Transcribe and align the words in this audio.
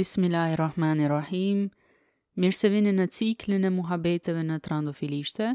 Bismillahirrahmanirrahim. 0.00 1.58
Mirë 2.40 2.56
se 2.56 2.68
vini 2.72 2.92
në 2.98 3.04
ciklin 3.12 3.66
e 3.68 3.70
muhabeteve 3.74 4.40
në 4.50 4.56
Trandofilishtë. 4.66 5.48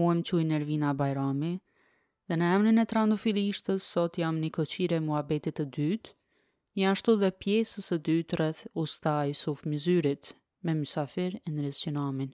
Muam 0.00 0.20
Çuj 0.28 0.44
Nervina 0.50 0.92
Bajrami. 1.00 1.48
Dhe 2.30 2.36
në 2.38 2.50
emrin 2.58 2.78
e 2.78 2.84
Trandofilishtës 2.92 3.88
sot 3.96 4.20
jam 4.22 4.38
në 4.44 4.52
koqire 4.58 5.00
muhabetit 5.08 5.58
të 5.58 5.66
dytë, 5.78 6.12
ashtu 6.92 7.16
dhe 7.24 7.32
pjesës 7.42 7.90
së 7.90 7.98
dytë 8.10 8.38
rreth 8.40 8.62
Ustaj 8.84 9.34
Suf 9.42 9.66
Mizyrit 9.72 10.30
me 10.68 10.76
mysafir 10.84 11.40
Enris 11.50 11.82
Çenamin. 11.82 12.30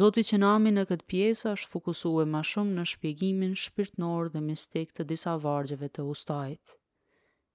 Zoti 0.00 0.24
Çenami 0.30 0.72
në 0.78 0.86
këtë 0.94 1.08
pjesë 1.12 1.52
është 1.58 1.74
fokusuar 1.76 2.32
më 2.36 2.42
shumë 2.54 2.78
në 2.80 2.88
shpjegimin 2.94 3.52
shpirtënor 3.68 4.32
dhe 4.32 4.46
mistik 4.50 4.94
të 4.96 5.08
disa 5.12 5.36
vargjeve 5.44 5.88
të 5.92 6.08
Ustajit. 6.14 6.78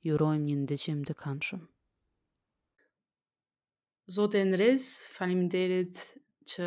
Ju 0.10 0.20
një 0.48 0.58
ndjeshim 0.66 1.08
të 1.12 1.24
këndshëm. 1.26 1.64
Zote 4.12 4.36
Endres, 4.44 5.06
falim 5.16 5.46
derit 5.48 5.96
që 6.52 6.66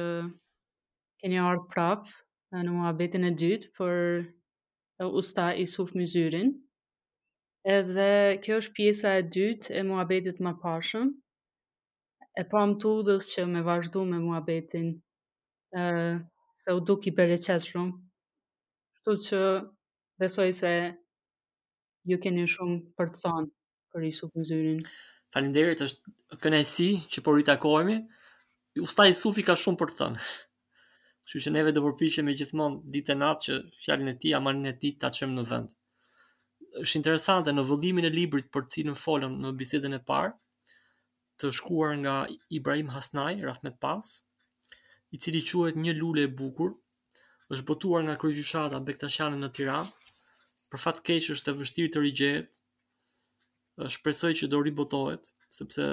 keni 1.21 1.37
ardhë 1.37 1.69
prapë 1.75 2.61
në 2.65 2.71
mua 2.73 2.93
betin 2.97 3.27
e 3.29 3.33
dytë 3.43 3.69
për 3.77 5.05
usta 5.21 5.51
i 5.53 5.67
suf 5.69 5.93
mizyrin. 6.01 6.55
Edhe 7.69 8.09
kjo 8.41 8.57
është 8.63 8.73
pjesa 8.79 9.13
e 9.21 9.27
dytë 9.37 9.75
e 9.77 9.83
mua 9.85 10.07
betit 10.13 10.41
më 10.47 10.55
pashëm. 10.63 11.11
E 12.41 12.45
pa 12.53 12.63
më 12.71 12.79
udhës 12.93 13.29
që 13.35 13.45
me 13.53 13.63
vazhdu 13.67 14.05
me 14.13 14.19
mua 14.23 14.41
betin, 14.45 14.89
e, 15.77 15.83
se 16.61 16.73
u 16.77 16.81
duk 16.89 17.07
i 17.09 17.13
bereqet 17.19 17.69
shumë. 17.69 17.93
Shtu 18.97 19.13
që 19.27 19.43
besoj 20.21 20.51
se 20.63 20.73
ju 22.09 22.17
keni 22.23 22.47
shumë 22.55 22.81
për 22.97 23.13
të 23.15 23.23
thonë 23.27 23.53
për 23.93 24.09
i 24.09 24.13
suf 24.21 24.33
mizyrin. 24.37 24.81
Shumë. 24.85 25.13
Falinderit, 25.37 25.83
është 25.85 26.37
kënaqësi 26.41 26.87
që 27.15 27.23
po 27.27 27.33
ritakohemi. 27.37 27.97
Ustaj 28.81 29.11
Sufi 29.19 29.43
ka 29.45 29.53
shumë 29.63 29.77
për 29.83 29.91
të 29.93 29.99
thënë. 29.99 30.23
Kështu 31.27 31.43
që 31.45 31.53
neve 31.53 31.73
do 31.77 31.83
përpiqemi 31.85 32.33
gjithmonë 32.41 32.79
ditë 32.95 33.13
e 33.13 33.17
natë 33.23 33.43
që 33.49 33.59
fjalën 33.83 34.11
e 34.15 34.17
tij, 34.23 34.33
amanin 34.41 34.71
e 34.73 34.73
tij 34.81 34.95
ta 35.03 35.11
çojmë 35.19 35.37
në 35.37 35.45
vend. 35.53 35.75
Është 36.81 36.99
interesante 37.01 37.53
në 37.53 37.67
vëllimin 37.69 38.09
e 38.09 38.13
librit 38.17 38.49
për 38.55 38.65
cilën 38.73 38.97
folëm 39.03 39.37
në 39.45 39.53
bisedën 39.61 39.99
e 39.99 40.03
parë, 40.09 40.33
të 41.37 41.53
shkuar 41.61 41.93
nga 42.01 42.17
Ibrahim 42.61 42.95
Hasnai, 42.97 43.37
Rahmet 43.45 43.77
Pas, 43.83 44.13
i 45.17 45.21
cili 45.21 45.45
quhet 45.51 45.77
Një 45.83 45.97
lule 46.01 46.25
e 46.25 46.33
bukur, 46.39 46.73
është 47.53 47.65
botuar 47.69 48.07
nga 48.09 48.17
kryqëshata 48.23 48.81
Bektashane 48.89 49.37
në 49.43 49.53
Tiranë. 49.53 50.13
Për 50.73 50.81
fat 50.89 51.05
keq 51.07 51.33
është 51.37 51.53
e 51.53 51.61
vështirë 51.61 51.93
të 51.97 52.07
rigjehet, 52.09 52.63
shpresoj 53.85 54.35
që 54.41 54.49
do 54.53 54.61
ribotohet, 54.65 55.29
sepse 55.53 55.85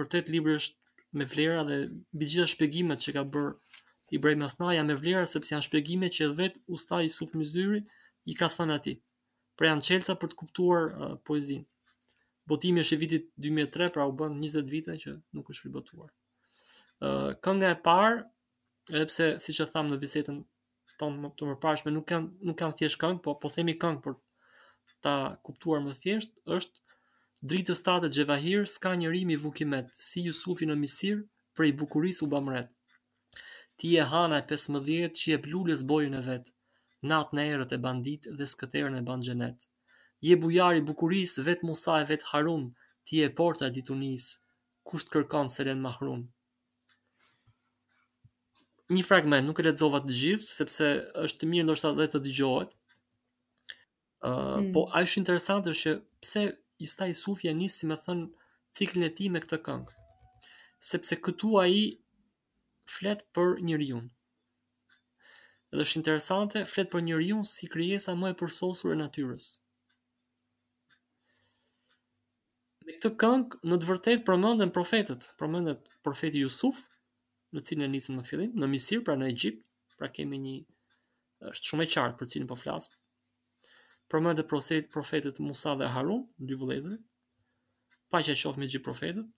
vërtet 0.00 0.30
libri 0.32 0.56
është 0.58 1.18
me 1.20 1.26
vlera 1.28 1.62
dhe 1.68 1.78
mbi 2.16 2.26
gjitha 2.32 2.46
shpjegimet 2.52 3.02
që 3.04 3.14
ka 3.18 3.22
bërë 3.34 3.78
Ibrahim 4.16 4.42
Asnaja 4.46 4.78
janë 4.80 4.90
me 4.94 4.98
vlera 5.02 5.26
sepse 5.34 5.54
janë 5.54 5.66
shpjegime 5.68 6.08
që 6.16 6.32
vetë 6.40 6.64
usta 6.76 6.98
i 7.06 7.12
Suf 7.12 7.32
Mizyri 7.38 7.82
i 8.28 8.34
ka 8.36 8.48
thënë 8.54 8.74
ati. 8.80 8.94
Pra 9.56 9.68
janë 9.70 9.86
qelca 9.86 10.16
për 10.20 10.32
të 10.32 10.38
kuptuar 10.40 10.82
uh, 10.90 11.12
poezin. 11.28 11.62
Botimi 12.50 12.82
është 12.84 12.98
i 12.98 13.00
vitit 13.04 13.28
2003, 13.46 13.88
pra 13.94 14.06
u 14.10 14.14
bën 14.18 14.36
20 14.42 14.68
vite 14.72 14.96
që 15.04 15.14
nuk 15.36 15.52
është 15.54 15.68
ribotuar. 15.68 16.10
Uh, 16.98 17.32
kënga 17.44 17.70
e 17.72 17.78
parë, 17.86 18.20
edhe 18.90 19.06
pse 19.08 19.30
siç 19.46 19.62
e 19.64 19.68
tham 19.72 19.88
në 19.92 20.00
bisedën 20.02 20.40
tonë 21.00 21.22
më 21.22 21.32
të 21.38 21.50
mëparshme 21.52 21.92
nuk 21.94 22.04
kanë 22.12 22.48
nuk 22.50 22.58
kanë 22.60 22.78
thjesht 22.82 23.00
këngë, 23.02 23.22
po 23.24 23.36
po 23.42 23.52
themi 23.54 23.76
këngë 23.80 24.02
për 24.04 24.16
ta 25.04 25.16
kuptuar 25.48 25.80
më 25.86 25.96
thjesht, 26.02 26.36
është 26.44 26.82
Dritës 27.50 27.80
tate 27.82 28.06
Gjevahir 28.14 28.62
s'ka 28.70 28.92
njëri 28.94 29.24
mi 29.26 29.34
vukimet, 29.42 29.88
si 29.98 30.20
Jusufi 30.22 30.66
në 30.70 30.76
misir, 30.78 31.22
prej 31.58 31.72
bukuris 31.80 32.20
u 32.22 32.28
bamret. 32.30 32.68
Ti 33.76 33.90
e 33.98 34.04
hana 34.12 34.38
e 34.38 34.44
Pesmëdhjet, 34.46 35.16
që 35.18 35.26
je 35.32 35.38
plullës 35.48 35.82
bojën 35.90 36.14
e 36.14 36.20
vetë, 36.28 36.54
natë 37.10 37.34
në 37.38 37.46
erët 37.56 37.74
e 37.74 37.80
bandit 37.88 38.28
dhe 38.38 38.46
skëterën 38.52 38.94
e 39.00 39.02
banë 39.08 39.26
gjenet. 39.26 39.66
Je 40.22 40.38
bujari 40.38 40.84
bukuris, 40.86 41.34
vetë 41.48 41.66
musa 41.66 41.96
e 41.98 42.06
vetë 42.12 42.30
harun, 42.30 42.68
ti 43.02 43.24
e 43.26 43.32
porta 43.42 43.66
e 43.66 43.74
ditunis, 43.80 44.28
kushtë 44.86 45.10
kërkan 45.18 45.50
se 45.50 45.66
lenë 45.66 45.82
mahrun. 45.88 46.22
Një 48.94 49.02
fragment, 49.08 49.48
nuk 49.50 49.58
e 49.58 49.66
le 49.66 49.74
të 49.74 49.82
zovat 49.82 50.06
të 50.06 50.20
gjithë, 50.22 50.50
sepse 50.62 50.92
është 51.26 51.42
të 51.42 51.50
mirë 51.50 51.66
ndoshta 51.66 51.90
atë 51.90 52.04
dhe 52.04 52.08
të 52.14 52.22
digjohet, 52.30 52.78
Uh, 54.22 54.54
mm. 54.62 54.66
po 54.70 54.82
a 54.94 55.00
është 55.02 55.32
është 55.34 55.64
që 55.74 55.92
pse 56.22 56.42
sta 56.88 57.06
i 57.08 57.14
Sufja 57.16 57.52
njësë 57.54 57.76
si 57.82 57.88
me 57.88 57.96
thënë 58.00 58.28
ciklin 58.78 59.06
e 59.06 59.10
ti 59.14 59.28
me 59.32 59.42
këtë 59.42 59.58
këngë. 59.66 60.48
Sepse 60.82 61.18
këtu 61.22 61.52
a 61.62 61.66
i 61.68 61.82
flet 62.90 63.24
për 63.36 63.60
një 63.68 63.78
rjunë. 63.82 64.08
Edhe 65.72 65.84
është 65.86 66.00
interesante, 66.02 66.64
flet 66.68 66.90
për 66.92 67.04
një 67.06 67.20
rjunë 67.20 67.48
si 67.48 67.68
kryesa 67.72 68.16
më 68.18 68.32
e 68.34 68.38
përsosur 68.42 68.92
e 68.94 68.98
natyrës. 69.00 69.50
Me 72.86 72.96
këtë 72.98 73.12
këngë 73.22 73.62
në 73.70 73.78
të 73.78 73.90
vërtet 73.92 74.24
përmëndën 74.26 74.74
profetet, 74.74 75.30
përmëndën 75.40 75.78
profeti 76.06 76.42
Jusuf, 76.42 76.84
në 77.54 77.62
cilën 77.68 77.86
e 77.88 77.92
njësëm 77.94 78.18
në 78.18 78.26
fillim, 78.28 78.56
në 78.58 78.66
Misir, 78.72 79.04
pra 79.06 79.14
në 79.20 79.28
Egjipt, 79.32 79.62
pra 79.98 80.08
kemi 80.10 80.40
një 80.44 80.58
është 81.52 81.70
shumë 81.72 81.84
e 81.84 81.88
qartë 81.94 82.18
për 82.20 82.28
cilin 82.34 82.48
po 82.50 82.56
flasim 82.56 82.94
përmërë 84.12 84.36
dhe 84.40 84.44
profet, 84.48 84.90
profetit 84.92 85.38
Musa 85.42 85.72
dhe 85.80 85.86
Harun, 85.94 86.22
në 86.40 86.50
dy 86.50 86.56
vëlezëve, 86.60 86.98
pa 88.12 88.20
që 88.20 88.34
e 88.34 88.40
qofë 88.42 88.60
me 88.60 88.68
gjithë 88.68 88.84
profetët, 88.84 89.30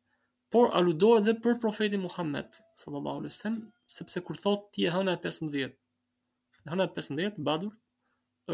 por 0.53 0.73
aludohet 0.79 1.27
dhe 1.29 1.37
për 1.45 1.57
profetit 1.63 2.03
Muhammed, 2.03 2.59
së 2.79 2.91
alaihi 2.91 3.29
wasallam, 3.29 3.63
sepse 3.99 4.23
kur 4.27 4.39
thot 4.41 4.69
ti 4.75 4.87
e 4.89 4.93
hëna 4.95 5.15
e 5.17 5.21
15 5.23 5.61
e 5.63 5.69
hëna 6.71 6.89
e 6.89 6.93
15 6.97 7.23
vjetë, 7.23 7.45
badur, 7.47 7.73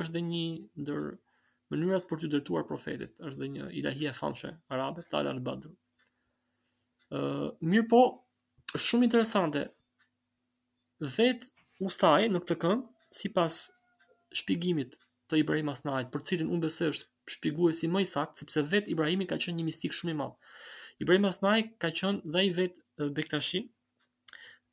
është 0.00 0.14
dhe 0.18 0.22
një 0.30 0.44
ndër 0.84 1.00
mënyrat 1.72 2.08
për 2.10 2.22
të 2.24 2.30
dërtuar 2.36 2.66
profetit, 2.68 3.16
është 3.28 3.40
dhe 3.42 3.50
një 3.56 3.68
ilahi 3.80 4.10
e 4.10 4.12
arabe, 4.76 5.04
tala 5.12 5.34
në 5.36 5.44
badur. 5.48 5.74
Uh, 7.10 7.48
mirë 7.72 7.88
po, 7.90 8.02
shumë 8.78 9.08
interesante, 9.08 9.64
vetë 11.16 11.88
ustaj 11.88 12.28
në 12.30 12.42
këtë 12.44 12.56
këngë, 12.62 12.82
sipas 13.18 13.60
shpjegimit 14.40 15.00
të 15.30 15.38
Ibrahim 15.44 15.68
Asnait, 15.70 16.08
për 16.14 16.24
cilin 16.28 16.48
unë 16.54 16.64
besoj 16.66 16.88
është 16.92 17.34
shpjeguesi 17.36 17.88
më 17.94 18.02
i 18.04 18.08
saktë, 18.10 18.42
sepse 18.42 18.62
vet 18.72 18.88
Ibrahimi 18.94 19.28
ka 19.30 19.38
qenë 19.44 19.60
një 19.60 19.66
mistik 19.68 19.94
shumë 19.96 20.14
i 20.14 20.18
madh. 20.20 20.56
Ibrahim 21.04 21.28
Asnait 21.30 21.70
ka 21.84 21.90
qenë 22.00 22.32
dhe 22.34 22.42
i 22.48 22.50
vet 22.56 22.80
Bektashi, 23.18 23.62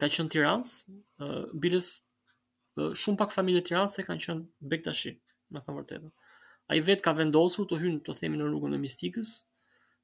ka 0.01 0.09
qenë 0.17 0.33
Tiranës, 0.33 0.71
bilës 1.65 1.91
shumë 3.03 3.21
pak 3.23 3.35
familje 3.35 3.63
Tiranëse 3.69 4.05
kanë 4.07 4.23
qenë 4.25 4.71
Bektashi, 4.73 5.13
me 5.53 5.61
thënë 5.63 5.77
vërtetën. 5.81 6.09
Ai 6.73 6.81
vet 6.87 7.05
ka 7.05 7.13
vendosur 7.17 7.69
të 7.69 7.79
hyjë, 7.83 7.99
të 8.07 8.17
themi 8.23 8.41
në 8.41 8.49
rrugën 8.49 8.73
e 8.75 8.81
mistikës, 8.81 9.35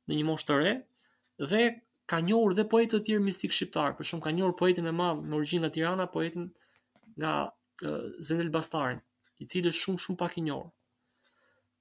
në 0.10 0.20
një 0.20 0.28
moshë 0.30 0.50
të 0.52 0.60
re 0.62 0.76
dhe 1.52 1.64
ka 2.12 2.20
njohur 2.30 2.54
dhe 2.56 2.68
poetë 2.72 2.92
të 3.00 3.00
tjerë 3.10 3.26
mistik 3.26 3.56
shqiptar, 3.58 3.98
për 3.98 4.06
shumë 4.10 4.28
ka 4.28 4.32
njohur 4.38 4.54
poetin 4.62 4.86
e 4.88 4.94
madh 5.02 5.26
me 5.26 5.36
origjinë 5.40 5.66
nga 5.66 5.74
Tirana, 5.76 6.08
poetin 6.14 6.48
nga 7.18 7.36
Zendel 8.24 8.50
Bastarin, 8.54 9.00
i 9.42 9.48
cili 9.50 9.70
është 9.74 9.84
shumë 9.86 10.04
shumë 10.06 10.20
pak 10.20 10.36
i 10.40 10.44
njohur. 10.48 10.68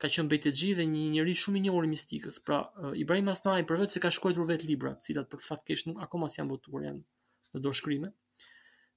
Ka 0.00 0.10
qenë 0.14 0.30
Bejtexhi 0.32 0.70
dhe 0.78 0.86
një 0.92 1.02
njerëz 1.16 1.40
shumë 1.42 1.60
i 1.60 1.62
njohur 1.66 1.86
i 1.88 1.92
mistikës, 1.92 2.38
pra 2.46 2.60
uh, 2.84 2.90
Ibrahim 3.02 3.28
Asnai 3.32 3.60
përveç 3.70 3.96
se 3.96 4.02
ka 4.02 4.10
shkruar 4.16 4.48
vetë 4.48 4.68
libra, 4.70 4.94
të 4.96 5.08
cilat 5.08 5.30
për 5.34 5.44
fat 5.46 5.62
keq 5.68 5.84
nuk 5.88 6.00
akoma 6.06 6.30
s'janë 6.34 6.50
botuar 6.54 6.86
janë 6.88 7.02
në 7.54 7.64
dorëshkrime. 7.66 8.12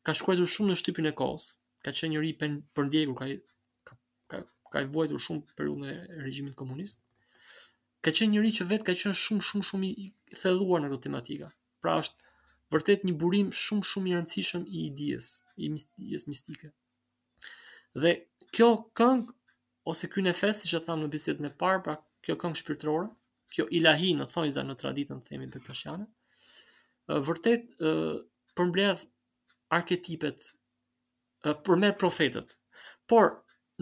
Ka 0.05 0.15
shkruar 0.19 0.41
shumë 0.55 0.71
në 0.71 0.79
shtypin 0.81 1.11
e 1.11 1.13
kohës, 1.21 1.49
ka 1.85 1.93
qenë 1.99 2.15
njëri 2.15 2.31
pen, 2.41 2.57
për 2.75 2.89
ndjekur 2.89 3.17
ka 3.21 3.27
ka 3.89 3.95
ka, 4.33 4.39
ka 4.73 4.85
vuajtur 4.95 5.21
shumë 5.27 5.57
periudhën 5.59 5.91
e 5.91 6.21
regjimit 6.25 6.55
komunist. 6.61 7.01
Ka 8.01 8.13
qenë 8.17 8.33
njëri 8.35 8.55
që 8.59 8.69
vetë 8.71 8.87
ka 8.89 8.95
qenë 9.03 9.19
shumë 9.23 9.47
shumë 9.51 9.69
shumë 9.71 9.91
i 9.91 10.07
thelluar 10.41 10.81
në 10.81 10.93
këtë 10.93 11.05
tematika. 11.09 11.51
Pra 11.85 11.99
është 12.01 12.33
vërtet 12.73 13.05
një 13.05 13.17
burim 13.21 13.51
shumë 13.63 13.89
shumë 13.91 14.09
i 14.13 14.17
rëndësishëm 14.17 14.63
i 14.73 14.87
ideës, 14.89 15.29
i 15.65 15.69
mistikës 15.75 16.25
mistike. 16.31 16.67
Ëh, 16.71 16.73
Dhe 17.95 18.11
kjo 18.55 18.65
këngë 18.99 19.31
ose 19.91 20.07
ky 20.13 20.23
nefes 20.25 20.59
siç 20.63 20.73
e 20.75 20.81
tham 20.85 21.03
në 21.03 21.07
bisedën 21.13 21.47
e 21.47 21.51
parë, 21.61 21.81
pra 21.85 21.93
kjo 22.25 22.35
këngë 22.41 22.59
shpirtërore, 22.61 23.07
kjo 23.55 23.65
ilahi 23.79 24.09
në 24.19 24.25
thonjza 24.33 24.63
në 24.67 24.75
traditën 24.81 25.21
themi 25.29 25.47
bektashiane, 25.53 26.05
vërtet 27.29 27.85
ë 27.89 27.93
përmbledh 28.59 29.05
arketipet 29.77 30.49
për 31.69 31.81
me 31.85 31.93
profetët. 32.03 32.57
Por 33.13 33.31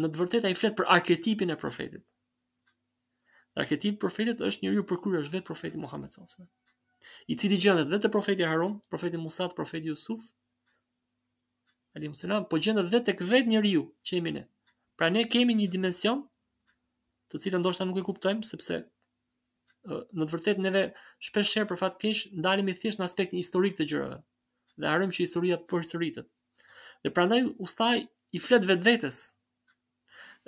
në 0.04 0.12
të 0.14 0.22
vërtetë 0.22 0.50
ai 0.52 0.58
flet 0.62 0.76
për 0.78 0.90
arketipin 0.98 1.54
e 1.54 1.58
profetit. 1.64 2.04
Arketipi 3.62 3.96
i 3.96 4.02
profetit 4.04 4.42
është 4.46 4.66
njeriu 4.68 4.86
për 4.92 5.00
kur 5.02 5.18
është 5.22 5.38
vetë 5.40 5.48
profeti 5.50 5.80
Muhammed 5.82 6.14
sallallahu 6.14 6.46
wasallam 6.46 6.60
i 7.28 7.36
cili 7.42 7.58
gjendet 7.62 7.90
vetë 7.94 8.10
profeti 8.16 8.46
Harun, 8.50 8.78
profeti 8.94 9.20
Musa, 9.26 9.50
profeti 9.60 9.90
Yusuf, 9.92 10.24
alayhi 11.96 12.16
salam, 12.18 12.46
po 12.50 12.58
gjendet 12.60 12.88
vetë 12.90 13.12
tek 13.12 13.22
vetë 13.30 13.52
njeriu 13.54 13.84
që 14.08 14.18
jemi 14.18 14.32
ne. 14.38 14.44
Pra 14.98 15.10
ne 15.14 15.24
kemi 15.30 15.56
një 15.58 15.68
dimension 15.74 16.24
të 17.32 17.42
cilën 17.46 17.62
ndoshta 17.64 17.86
nuk 17.86 18.00
e 18.02 18.06
kuptojmë 18.08 18.46
sepse 18.50 18.80
në 19.92 20.26
të 20.26 20.32
vërtetë 20.32 20.64
neve 20.64 20.82
shpesh 21.28 21.58
herë 21.58 21.70
për 21.72 21.82
fat 21.84 21.98
keq 22.02 22.24
ndalemi 22.40 22.76
thjesht 22.80 23.02
në 23.02 23.08
aspektin 23.10 23.42
historik 23.42 23.76
të 23.78 23.88
gjërave 23.92 24.20
dhe 24.82 24.90
harrojmë 24.90 25.14
që 25.18 25.26
historia 25.26 25.58
përsëritet. 25.70 26.30
Dhe 27.04 27.14
prandaj 27.18 27.42
ustaj 27.68 28.00
i 28.38 28.42
flet 28.42 28.66
vetvetes. 28.70 29.20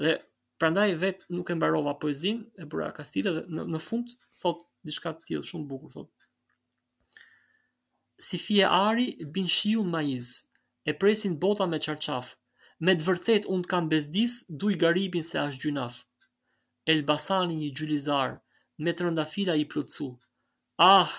Dhe 0.01 0.15
prandaj 0.61 0.87
vet 1.01 1.27
nuk 1.35 1.51
e 1.53 1.57
mbarova 1.59 1.95
poezinë 2.01 2.63
e 2.63 2.67
Bura 2.71 2.89
Kastile 2.97 3.35
dhe 3.37 3.45
në, 3.51 3.67
në 3.75 3.83
fund 3.89 4.15
thot 4.41 4.65
diçka 4.87 5.13
të 5.19 5.29
tillë 5.29 5.49
shumë 5.51 5.69
bukur 5.73 5.93
thot. 5.93 6.11
Si 8.25 8.39
fie 8.39 8.63
ari 8.71 9.11
bin 9.35 9.49
shiu 9.51 9.83
maiz, 9.91 10.31
e 10.85 10.97
presin 10.97 11.41
bota 11.41 11.65
me 11.67 11.79
çarçaf. 11.79 12.35
Me 12.83 12.93
të 12.99 13.05
vërtet 13.07 13.45
un 13.49 13.63
kam 13.63 13.87
bezdis 13.89 14.41
duj 14.49 14.77
garibin 14.81 15.23
se 15.23 15.39
as 15.39 15.55
gjynaf. 15.59 16.01
Elbasani 16.91 17.55
një 17.57 17.69
gjylizar, 17.79 18.35
me 18.83 18.93
të 18.93 19.07
rëndafila 19.07 19.55
i 19.57 19.65
plëcu. 19.71 20.09
Ah, 20.83 21.09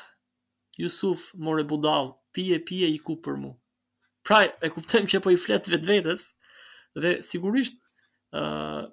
Jusuf, 0.77 1.31
more 1.39 1.65
budal, 1.65 2.13
pije, 2.37 2.61
pije 2.69 2.91
i 2.93 2.99
ku 3.03 3.17
për 3.25 3.39
mu. 3.41 3.55
Praj, 4.27 4.51
e 4.63 4.69
kuptem 4.75 5.07
që 5.09 5.23
po 5.25 5.33
i 5.33 5.39
fletë 5.41 5.73
vetë 5.73 5.89
vetës, 5.91 6.27
dhe 7.01 7.13
sigurisht, 7.25 7.81
uh, 8.37 8.85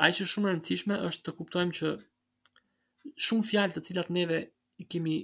aj 0.00 0.10
që 0.18 0.26
shumë 0.32 0.48
rëndësishme 0.52 0.98
është 1.10 1.26
të 1.28 1.34
kuptojmë 1.40 1.76
që 1.78 1.92
shumë 3.28 3.48
fjalë 3.50 3.76
të 3.76 3.84
cilat 3.90 4.08
neve 4.14 4.40
i 4.82 4.86
kemi 4.88 5.20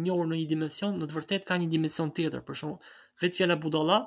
njohër 0.00 0.30
në 0.32 0.40
një 0.40 0.50
dimension, 0.50 0.98
në 1.00 1.06
të 1.10 1.16
vërtet 1.18 1.46
ka 1.48 1.60
një 1.60 1.70
dimension 1.72 2.10
tjetër. 2.16 2.42
Për 2.48 2.58
të 2.58 2.74
vetë 3.20 3.40
fjala 3.42 3.56
budalla, 3.60 4.00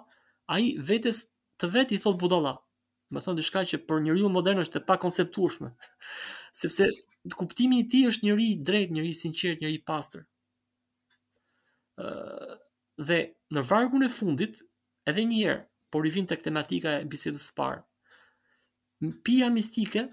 ai 0.51 0.73
vetes 0.89 1.23
të 1.61 1.69
vet 1.75 1.93
i 1.95 1.99
thot 2.03 2.17
budalla. 2.21 2.55
Do 3.13 3.21
thonë 3.21 3.39
diçka 3.43 3.61
që 3.69 3.81
për 3.87 4.01
njeriu 4.07 4.29
modern 4.33 4.61
është 4.65 4.81
e 4.81 4.85
pa 4.89 4.97
Sepse 6.61 6.87
kuptimi 7.39 7.79
i 7.81 7.87
tij 7.89 8.07
është 8.11 8.25
njeriu 8.27 8.51
i 8.51 8.57
drejtë, 8.61 8.93
njeriu 8.93 9.09
i 9.13 9.17
sinqert, 9.17 9.61
njeriu 9.61 9.77
i 9.79 9.83
pastër. 9.89 10.25
Ëh 11.97 12.59
dhe 13.07 13.19
në 13.55 13.61
vargun 13.69 14.05
e 14.05 14.09
fundit 14.09 14.59
edhe 15.09 15.23
një 15.25 15.37
herë 15.41 15.61
po 15.91 16.01
rivim 16.03 16.27
tek 16.29 16.43
tematika 16.45 16.99
e 17.01 17.07
bisedës 17.09 17.47
së 17.47 17.55
parë. 17.57 17.79
Pija 19.25 19.47
mistike, 19.51 20.03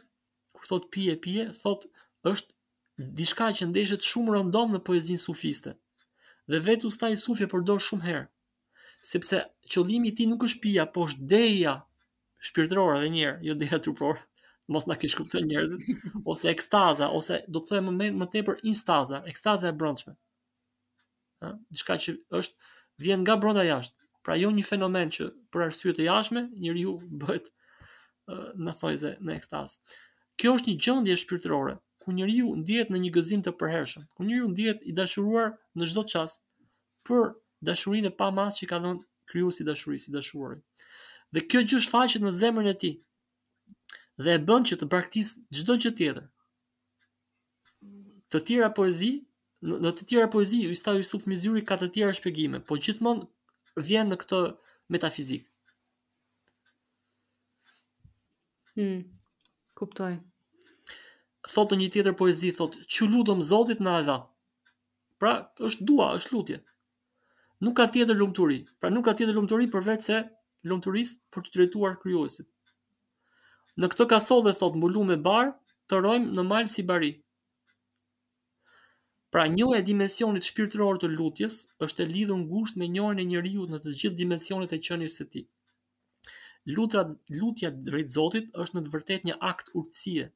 kur 0.56 0.64
thot 0.68 0.88
pije 0.92 1.18
pije, 1.22 1.44
thot 1.60 1.84
është 2.30 2.54
diçka 3.20 3.50
që 3.58 3.68
ndeshet 3.70 4.04
shumë 4.08 4.34
rëndom 4.38 4.72
në 4.74 4.80
poezinë 4.88 5.20
sufiste. 5.20 5.74
Dhe 6.50 6.62
vetë 6.66 6.88
ustaj 6.88 7.12
sufi 7.22 7.50
përdor 7.52 7.84
shumë 7.84 8.06
herë 8.08 8.24
sepse 9.02 9.42
qëllimi 9.72 10.10
i 10.10 10.14
ti 10.18 10.26
nuk 10.28 10.44
është 10.46 10.60
pia, 10.64 10.84
por 10.88 11.08
është 11.10 11.28
deja 11.32 11.74
shpirtërore 12.48 12.98
edhe 13.00 13.12
njëherë, 13.14 13.38
jo 13.48 13.54
deja 13.60 13.78
trupore. 13.84 14.22
Mos 14.70 14.84
na 14.86 14.94
kish 14.94 15.16
kuptuar 15.18 15.42
njerëzit, 15.50 15.86
ose 16.30 16.50
ekstaza, 16.52 17.08
ose 17.16 17.40
do 17.50 17.58
të 17.58 17.74
them 17.80 17.88
më 18.00 18.10
më 18.20 18.28
tepër 18.36 18.60
instaza, 18.70 19.22
ekstaza 19.32 19.66
e 19.66 19.74
brondhshme. 19.80 20.12
Ëh, 21.42 21.56
diçka 21.74 21.96
që 22.04 22.14
është 22.38 22.70
vjen 23.02 23.24
nga 23.24 23.34
bronda 23.42 23.64
jashtë. 23.66 23.96
Pra 24.22 24.36
jo 24.38 24.50
një 24.54 24.62
fenomen 24.68 25.10
që 25.16 25.26
për 25.50 25.64
arsye 25.66 25.94
të 25.96 26.06
jashme 26.06 26.42
njeriu 26.60 26.92
bëhet 27.22 27.48
në 28.62 28.74
thojze 28.78 29.14
në 29.24 29.32
ekstaz. 29.40 29.78
Kjo 30.38 30.52
është 30.58 30.68
një 30.70 30.84
gjendje 30.86 31.14
shpirtërore 31.24 31.78
ku 32.04 32.12
njeriu 32.14 32.50
ndihet 32.60 32.92
në 32.92 33.00
një 33.00 33.12
gëzim 33.16 33.40
të 33.46 33.54
përhershëm, 33.60 34.04
ku 34.14 34.26
njeriu 34.28 34.50
ndihet 34.52 34.84
i 34.84 34.92
dashuruar 34.98 35.54
në 35.74 35.88
çdo 35.90 36.04
çast 36.12 36.44
për 37.08 37.32
dashurinë 37.66 38.10
e 38.10 38.14
pamas 38.16 38.58
që 38.60 38.68
ka 38.70 38.78
dhënë 38.82 39.02
krijuesi 39.30 39.66
dashurisë, 39.68 40.08
si 40.08 40.14
dashuri. 40.14 40.60
Dhe 41.32 41.44
kjo 41.46 41.60
gjë 41.70 41.82
shfaqet 41.86 42.24
në 42.24 42.32
zemrën 42.36 42.70
e 42.72 42.76
tij 42.82 42.94
dhe 44.24 44.34
e 44.36 44.42
bën 44.46 44.66
që 44.68 44.76
të 44.80 44.88
braktis 44.90 45.34
çdo 45.56 45.76
gjë 45.80 45.92
tjetër. 45.98 46.26
Të 48.30 48.38
tjera 48.46 48.68
poezi, 48.76 49.12
në 49.84 49.92
të 49.98 50.06
tjera 50.10 50.28
poezi 50.32 50.64
Ustad 50.70 50.98
Yusuf 51.00 51.24
Mizuri 51.30 51.62
ka 51.66 51.78
të 51.80 51.88
tjera 51.94 52.14
shpjegime, 52.16 52.60
po 52.66 52.76
gjithmonë 52.78 53.84
vjen 53.86 54.10
në 54.12 54.20
këtë 54.22 54.42
metafizik. 54.92 55.46
Hm. 58.76 59.02
kuptoj. 59.74 60.14
Thotë 61.50 61.76
një 61.80 61.88
tjetër 61.92 62.14
poezi, 62.16 62.52
thotë, 62.54 62.84
që 62.92 63.06
lutëm 63.12 63.40
Zotit 63.42 63.80
në 63.82 63.94
edha. 64.02 64.18
Pra, 65.20 65.32
është 65.66 65.86
dua, 65.88 66.10
është 66.20 66.34
lutje 66.36 66.58
nuk 67.60 67.76
ka 67.76 67.86
tjetër 67.92 68.16
lumturi. 68.16 68.60
Pra 68.80 68.90
nuk 68.90 69.04
ka 69.04 69.14
tjetër 69.16 69.36
lumturi 69.36 69.66
përveç 69.72 70.00
se 70.08 70.18
lumturisë 70.68 71.20
për 71.32 71.44
të 71.46 71.54
drejtuar 71.56 71.96
krijuesit. 72.02 72.48
Në 73.80 73.88
këtë 73.92 74.06
kasoll 74.12 74.42
dhe 74.44 74.54
thot 74.60 74.76
mbulum 74.76 75.08
me 75.12 75.16
bar, 75.20 75.52
të 75.88 76.00
rojmë 76.04 76.32
në 76.36 76.44
mal 76.48 76.68
si 76.72 76.82
bari. 76.84 77.12
Pra 79.30 79.44
një 79.46 79.68
e 79.78 79.82
dimensionit 79.86 80.42
shpirtëror 80.42 80.98
të 80.98 81.08
lutjes 81.12 81.60
është 81.86 82.02
e 82.02 82.10
lidhur 82.12 82.40
ngushtë 82.40 82.80
me 82.82 82.88
njërin 82.90 83.22
e 83.22 83.26
njeriu 83.30 83.66
në 83.70 83.78
të 83.84 83.92
gjithë 84.00 84.18
dimensionet 84.18 84.72
e 84.74 84.80
qenies 84.86 85.20
së 85.20 85.26
tij. 85.32 85.46
Lutra 86.74 87.04
lutja 87.38 87.70
drejt 87.72 88.10
Zotit 88.16 88.50
është 88.60 88.76
në 88.76 88.82
të 88.84 88.92
vërtetë 88.94 89.28
një 89.30 89.36
akt 89.52 89.70
urtësie. 89.78 90.26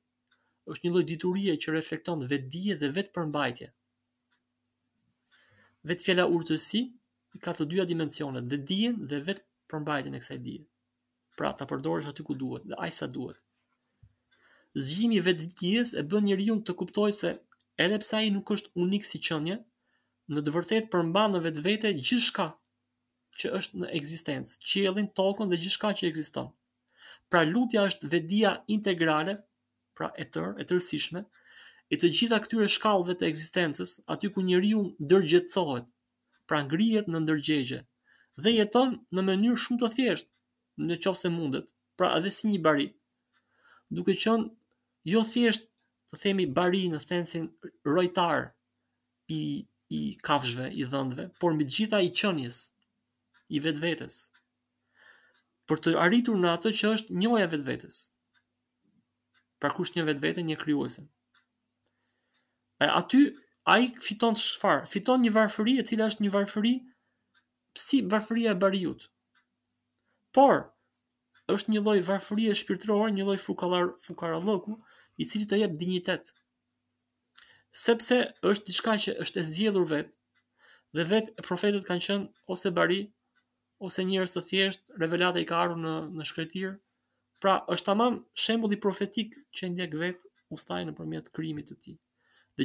Është 0.70 0.86
një 0.86 0.92
lloj 0.94 1.04
diturie 1.10 1.54
që 1.60 1.74
reflekton 1.74 2.22
vetdije 2.30 2.78
dhe 2.80 2.88
vetpërmbajtje. 2.96 3.66
Vetë 5.90 6.06
fjala 6.06 6.24
urtësi 6.38 6.84
ka 7.42 7.54
të 7.54 7.64
dyja 7.70 7.84
dimensionet, 7.88 8.46
dhe 8.50 8.58
dijen 8.68 8.98
dhe 9.10 9.18
vetë 9.26 9.44
përmbajtjen 9.72 10.14
e 10.14 10.20
kësaj 10.22 10.38
dije. 10.46 10.62
Pra, 11.38 11.50
ta 11.58 11.66
përdorësh 11.70 12.10
aty 12.12 12.22
ku 12.26 12.36
duhet, 12.38 12.66
dhe 12.70 12.76
aq 12.78 12.92
sa 12.94 13.08
duhet. 13.10 13.40
Zgjimi 14.78 15.18
vetë 15.22 15.46
vitijes 15.48 15.94
e 15.98 16.02
bën 16.10 16.26
njeriu 16.28 16.56
të 16.66 16.74
kuptojë 16.78 17.14
se 17.16 17.32
edhe 17.84 17.98
pse 18.02 18.16
ai 18.20 18.30
nuk 18.34 18.50
është 18.56 18.72
unik 18.84 19.06
si 19.08 19.20
qenie, 19.28 19.56
në 20.30 20.42
të 20.46 20.52
vërtetë 20.56 20.90
përmban 20.94 21.34
në 21.34 21.42
vetvete 21.48 21.90
gjithçka 22.00 22.46
që 23.42 23.50
është 23.58 23.80
në 23.82 23.90
ekzistencë, 23.98 24.60
qiellin, 24.70 25.10
tokën 25.18 25.50
dhe 25.50 25.58
gjithçka 25.62 25.90
që 25.98 26.10
ekziston. 26.10 26.52
Pra 27.30 27.42
lutja 27.46 27.82
është 27.90 28.10
vedia 28.12 28.52
integrale, 28.70 29.40
pra 29.98 30.12
e 30.18 30.24
tër, 30.30 30.52
e 30.62 30.66
tërësishme, 30.70 31.24
e 31.92 31.98
të 31.98 32.10
gjitha 32.16 32.38
këtyre 32.44 32.68
shkallëve 32.70 33.16
të 33.18 33.26
ekzistencës, 33.30 33.96
aty 34.14 34.30
ku 34.34 34.42
njeriu 34.46 34.84
ndërgjetësohet, 35.02 35.90
pra 36.50 36.62
ngrihet 36.66 37.08
në 37.12 37.20
ndërgjegje 37.26 37.78
dhe 38.44 38.52
jeton 38.56 38.94
në 39.16 39.24
mënyrë 39.28 39.60
shumë 39.64 39.80
të 39.84 39.90
thjeshtë, 39.96 40.30
në 40.88 40.98
qoftë 41.04 41.22
se 41.26 41.30
mundet, 41.34 41.70
pra 41.98 42.10
edhe 42.18 42.32
si 42.36 42.48
një 42.50 42.58
bari. 42.66 42.88
Duke 43.98 44.16
qenë 44.24 44.48
jo 45.14 45.22
thjesht 45.30 45.68
të 46.10 46.20
themi 46.24 46.48
bari 46.56 46.84
në 46.92 47.00
sensin 47.04 47.48
rojtar 47.88 48.48
i 49.32 49.40
i 49.94 49.98
kafshëve, 50.26 50.70
i 50.80 50.86
dhëndve, 50.90 51.28
por 51.38 51.52
mbi 51.54 51.66
gjitha 51.70 51.98
i 52.02 52.08
qënjës, 52.18 52.56
i 53.54 53.60
vetvetes. 53.62 54.14
Për 55.70 55.82
të 55.84 55.92
arritur 56.00 56.38
në 56.40 56.50
atë 56.56 56.72
që 56.80 56.90
është 56.96 57.18
njëja 57.20 57.46
vetvetes. 57.52 57.98
Pra 59.62 59.70
kush 59.76 59.92
një 59.94 60.06
vetvete 60.08 60.42
një 60.48 60.56
krijuese. 60.64 61.04
Ai 62.82 62.88
aty 62.96 63.20
ai 63.64 63.88
fiton 64.04 64.36
shfarë, 64.36 64.86
Fiton 64.92 65.22
një 65.24 65.30
varfëri 65.32 65.74
e 65.80 65.84
cila 65.88 66.08
është 66.10 66.24
një 66.24 66.32
varfëri 66.34 66.72
si 67.80 68.02
varfëria 68.12 68.52
e 68.52 68.58
bariut. 68.60 69.06
Por 70.36 70.60
është 71.52 71.72
një 71.72 71.82
lloj 71.84 72.00
varfërie 72.10 72.54
shpirtërore, 72.56 73.12
një 73.16 73.24
lloj 73.28 73.38
fukar 73.44 73.88
fukaralloku, 74.04 74.78
i 75.20 75.24
cili 75.28 75.46
të 75.46 75.60
jep 75.62 75.74
dinjitet. 75.80 76.30
Sepse 77.74 78.18
është 78.48 78.68
diçka 78.70 78.94
që 79.04 79.16
është 79.24 79.40
e 79.40 79.44
zgjedhur 79.48 79.84
vetë 79.90 80.14
dhe 81.10 81.18
e 81.22 81.44
profetët 81.46 81.86
kanë 81.88 82.04
qenë 82.06 82.28
ose 82.54 82.70
bari 82.74 83.00
ose 83.84 84.04
njerëz 84.06 84.32
të 84.36 84.42
thjeshtë, 84.48 84.98
revelata 85.02 85.40
i 85.42 85.46
ka 85.48 85.58
ardhur 85.64 85.80
në 85.82 85.94
në 86.18 86.26
shkretir. 86.30 86.76
Pra, 87.42 87.60
është 87.68 87.88
tamam 87.90 88.20
i 88.72 88.78
profetik 88.80 89.36
që 89.52 89.70
ndjek 89.72 89.94
vet 90.00 90.22
ustaj 90.54 90.84
nëpërmjet 90.88 91.32
krijimit 91.34 91.68
të 91.72 91.76
tij. 91.82 91.98
Dhe 92.56 92.64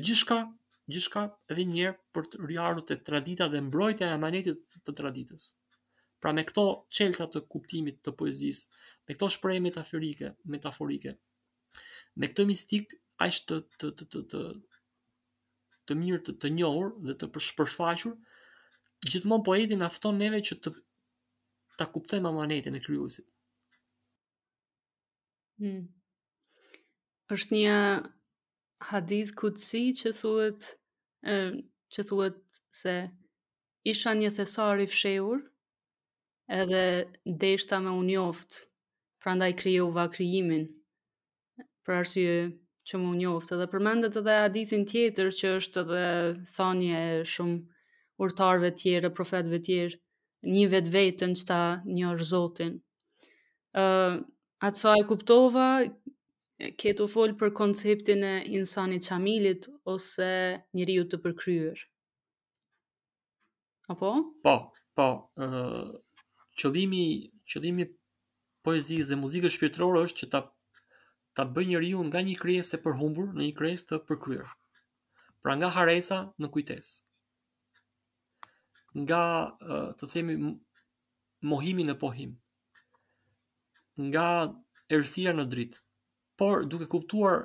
gjithka 0.89 1.23
edhe 1.53 1.65
njerë 1.69 1.95
për 2.17 2.27
të 2.33 2.39
rjarru 2.49 2.83
të 2.89 2.97
tradita 3.07 3.47
dhe 3.53 3.61
mbrojtja 3.67 4.07
e 4.13 4.19
manetit 4.23 4.77
të 4.87 4.95
traditës. 4.99 5.45
Pra 6.19 6.33
me 6.35 6.43
këto 6.47 6.63
qelta 6.97 7.27
të 7.35 7.43
kuptimit 7.53 8.01
të 8.03 8.13
poezis, 8.19 8.63
me 9.07 9.15
këto 9.15 9.29
shprej 9.37 9.59
metaforike, 9.65 10.31
metaforike 10.55 11.13
me 12.19 12.27
këto 12.31 12.43
mistik 12.49 12.95
ashtë 13.27 13.59
të, 13.61 13.61
të, 13.77 13.91
të, 13.99 14.05
të, 14.11 14.23
të, 14.31 14.81
të 15.89 15.97
mirë 15.99 16.23
të, 16.25 16.35
të 16.41 16.51
njohur 16.57 16.89
dhe 17.09 17.15
të 17.21 17.29
përshpërfaqur, 17.37 18.15
gjithmonë 19.07 19.45
poetin 19.47 19.85
afton 19.85 20.17
neve 20.23 20.41
që 20.49 20.57
të 20.65 20.73
ta 21.79 21.87
kuptojmë 21.95 22.33
amanetin 22.33 22.75
e 22.75 22.81
kryusit. 22.83 23.29
Hmm. 25.59 25.87
është 27.35 27.53
një 27.53 27.71
hadith 28.79 29.35
kutsi 29.35 29.81
që 29.95 30.13
thuet, 30.15 30.67
e, 31.25 31.35
që 31.91 32.05
thuet 32.09 32.61
se 32.73 32.93
isha 33.87 34.13
një 34.15 34.31
thesari 34.37 34.87
fshehur 34.87 35.41
edhe 36.47 36.83
deshta 37.41 37.81
me 37.83 37.93
unë 38.01 38.15
joftë, 38.15 38.63
pra 39.21 39.35
ndaj 39.35 39.51
kryova 39.59 40.07
kryimin, 40.13 40.67
për 41.85 41.97
arsye 41.99 42.33
që 42.89 42.97
më 43.01 43.09
unë 43.13 43.25
joftë. 43.25 43.55
Edhe 43.57 43.67
përmendet 43.73 44.17
edhe 44.21 44.39
hadithin 44.45 44.87
tjetër 44.89 45.29
që 45.39 45.51
është 45.59 45.83
edhe 45.83 46.03
thanje 46.53 47.03
shumë 47.35 47.59
urtarve 48.25 48.71
tjerë, 48.81 49.11
profetve 49.19 49.59
tjerë, 49.67 49.99
një 50.53 50.65
vetë 50.71 50.91
vetën 50.95 51.35
që 51.37 51.45
ta 51.49 51.59
një 51.85 52.13
rëzotin. 52.15 52.73
Uh, 53.77 54.15
atë 54.65 54.79
sa 54.81 54.93
e 54.99 55.03
kuptova, 55.07 55.67
u 57.01 57.07
fol 57.07 57.31
për 57.39 57.53
konceptin 57.55 58.23
e 58.23 58.43
insanit 58.51 59.03
çamilit 59.07 59.67
ose 59.85 60.59
njeriu 60.73 61.05
të 61.07 61.17
përkryer. 61.23 61.77
Apo? 63.89 64.11
Po, 64.43 64.55
po, 64.95 65.07
ë 65.39 65.45
uh, 65.45 65.93
qëllimi, 66.59 67.05
qëllimi 67.47 67.85
poezisë 68.67 69.07
dhe 69.09 69.15
muzikës 69.17 69.55
shpirtërore 69.55 70.03
është 70.05 70.19
që 70.25 70.29
ta 70.35 70.39
ta 71.37 71.45
bëj 71.47 71.69
njeriu 71.71 72.03
nga 72.09 72.19
një 72.27 72.35
krijesë 72.41 72.75
e 72.77 72.83
përhumbur 72.83 73.29
në 73.33 73.45
një 73.47 73.55
krijesë 73.57 73.87
të 73.93 73.99
përkryer. 74.09 74.47
Pra 75.41 75.55
nga 75.55 75.69
haresa 75.77 76.17
në 76.41 76.47
kujtesë. 76.51 76.99
Nga 78.99 79.21
uh, 79.47 79.91
të 79.97 80.07
themi 80.11 80.35
mohimi 81.53 81.85
në 81.87 81.95
pohim. 82.01 82.33
Nga 84.09 84.27
ersia 84.97 85.31
në 85.37 85.45
dritë 85.53 85.79
por 86.39 86.63
duke 86.71 86.87
kuptuar 86.87 87.39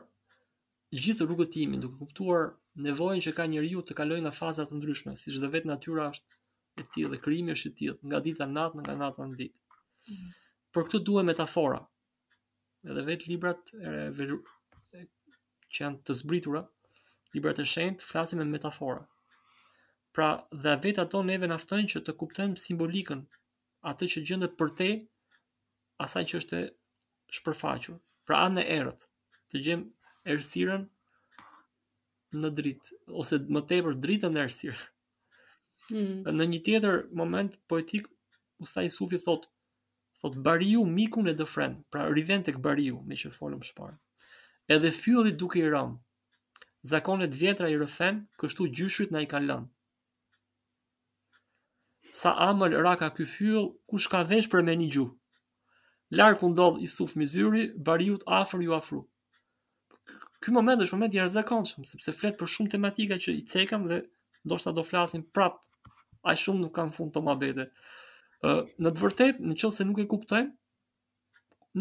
gjithë 0.95 1.27
rrugët 1.27 1.51
timin, 1.57 1.81
duke 1.83 1.99
kuptuar 1.99 2.53
nevojnë 2.87 3.25
që 3.27 3.33
ka 3.35 3.47
njeriu 3.51 3.81
të 3.87 3.97
kalojë 3.99 4.23
nga 4.25 4.33
fazat 4.39 4.71
të 4.71 4.77
ndryshme, 4.79 5.17
si 5.19 5.33
çdo 5.35 5.41
dhe 5.43 5.51
vetë 5.55 5.71
natyra 5.71 6.05
është 6.13 6.39
e 6.79 6.85
tillë 6.95 7.11
dhe 7.15 7.21
krimi 7.25 7.55
është 7.57 7.71
e 7.71 7.75
tillë, 7.81 7.99
nga 8.11 8.21
dita 8.27 8.47
natë, 8.53 8.83
nga 8.85 8.95
natë 9.01 9.27
në 9.33 9.39
ditë. 9.41 9.59
Mhm. 10.13 10.29
Por 10.75 10.87
këtë 10.87 11.01
duhe 11.09 11.25
metafora, 11.27 11.81
edhe 12.87 13.05
vetë 13.11 13.33
librat 13.33 13.75
e, 13.75 13.97
e, 14.15 15.05
që 15.75 15.81
janë 15.87 16.01
të 16.07 16.19
zbritura, 16.23 16.63
librat 17.35 17.59
e 17.59 17.67
shenjtë, 17.75 18.07
flasim 18.13 18.43
me 18.45 18.49
metafora. 18.55 19.03
Pra, 20.15 20.29
dhe 20.63 20.77
vetë 20.87 21.03
ato 21.03 21.25
neve 21.27 21.51
naftojnë 21.51 21.91
që 21.97 22.05
të 22.07 22.15
kuptojmë 22.23 22.63
simbolikën 22.67 23.27
atë 23.91 24.13
që 24.15 24.25
gjendet 24.31 24.55
për 24.61 24.75
te 24.83 24.91
asaj 26.07 26.27
që 26.31 26.43
është 26.45 26.59
e 26.63 26.67
shpërfaqur 27.41 27.99
pra 28.27 28.43
anë 28.49 28.63
e 28.65 28.77
erët, 28.81 29.07
të 29.51 29.61
gjem 29.67 29.85
erësiren 30.25 30.87
në 32.35 32.51
dritë, 32.59 32.97
ose 33.21 33.39
më 33.47 33.65
tepër 33.71 33.99
dritën 34.05 34.37
e 34.39 34.43
erësiren. 34.45 34.85
Mm. 35.93 36.39
Në 36.39 36.47
një 36.55 36.63
tjetër 36.67 37.03
moment 37.21 37.57
poetik, 37.71 38.09
Ustaj 38.63 38.87
Sufi 38.95 39.19
thot, 39.21 39.49
thot 40.23 40.39
bariu 40.47 40.85
mikun 40.89 41.29
e 41.29 41.35
dëfren, 41.37 41.79
pra 41.93 42.07
riven 42.15 42.45
të 42.47 42.55
këbariu, 42.57 43.01
me 43.05 43.19
që 43.21 43.33
folëm 43.35 43.63
shparë. 43.67 43.97
Edhe 44.73 44.93
fylli 44.97 45.35
duke 45.37 45.59
i 45.61 45.67
ramë, 45.69 45.99
zakonet 46.89 47.35
vjetra 47.37 47.69
i 47.73 47.77
rëfen, 47.81 48.23
kështu 48.41 48.71
gjyshrit 48.79 49.13
në 49.13 49.25
i 49.27 49.29
kalën. 49.35 49.67
Sa 52.15 52.33
amër 52.47 52.77
ra 52.87 52.95
ka 53.01 53.09
ky 53.17 53.27
fyll, 53.29 53.73
kush 53.91 54.07
ka 54.13 54.23
vesh 54.31 54.49
për 54.53 54.63
me 54.65 54.77
një 54.79 54.89
gjuhë? 54.97 55.15
Larë 56.15 56.37
ku 56.39 56.47
ndodhë 56.53 56.83
i 56.85 56.89
suf 56.91 57.17
mizyri, 57.19 57.65
bariut 57.87 58.23
afer 58.37 58.61
ju 58.63 58.75
afru. 58.77 59.01
Ky 60.45 60.53
moment 60.55 60.83
është 60.85 60.95
moment 60.99 61.17
i 61.17 61.21
arzakonqëm, 61.25 61.87
sepse 61.91 62.15
fletë 62.15 62.39
për 62.43 62.51
shumë 62.55 62.73
tematika 62.77 63.19
që 63.25 63.35
i 63.41 63.43
cekëm 63.55 63.89
dhe 63.91 63.99
ndoshta 64.47 64.75
do 64.77 64.85
flasim 64.87 65.25
prap, 65.35 65.57
a 66.31 66.37
shumë 66.39 66.63
nuk 66.67 66.75
kam 66.77 66.93
fund 66.95 67.15
të 67.17 67.23
ma 67.27 67.35
bete. 67.41 67.67
Në 68.47 68.93
të 68.95 69.01
vërtet, 69.03 69.41
në 69.43 69.57
qëllë 69.59 69.79
se 69.79 69.87
nuk 69.89 70.01
e 70.01 70.07
kuptojmë, 70.13 70.53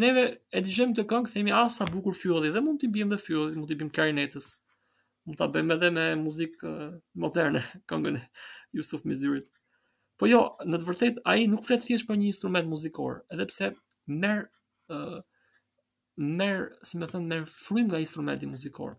neve 0.02 0.24
e 0.58 0.64
dijem 0.66 0.96
të 0.98 1.06
këngë, 1.12 1.34
themi 1.36 1.54
asa 1.60 1.86
ah, 1.86 1.94
bukur 1.94 2.16
fjodhi, 2.18 2.50
dhe 2.56 2.64
mund 2.66 2.82
t'i 2.82 2.90
bim 2.96 3.14
dhe 3.14 3.22
fjodhi, 3.28 3.60
mund 3.60 3.70
t'i 3.70 3.78
bim 3.84 3.92
karinetës, 3.94 4.48
mund 5.28 5.38
t'a 5.38 5.50
bim 5.54 5.72
edhe 5.76 5.92
me 5.94 6.08
muzikë 6.24 6.74
moderne, 7.26 7.62
këngën 7.94 8.20
e 8.24 8.26
Jusuf 8.82 9.02
Po 10.22 10.30
jo, 10.30 10.40
në 10.70 10.78
të 10.80 10.86
vërtet, 10.88 11.16
a 11.28 11.34
i 11.42 11.48
nuk 11.50 11.64
flet 11.66 11.82
thjesht 11.88 12.08
për 12.08 12.16
një 12.22 12.28
instrument 12.30 12.68
muzikor, 12.70 13.16
edhe 13.34 13.48
pse 13.50 13.72
ndër 14.08 14.52
ndër, 16.20 16.60
si 16.86 17.00
më 17.00 17.08
thënë, 17.10 17.26
ndër 17.30 17.44
fllym 17.64 17.88
nga 17.90 18.02
instrumenti 18.06 18.46
muzikor. 18.46 18.92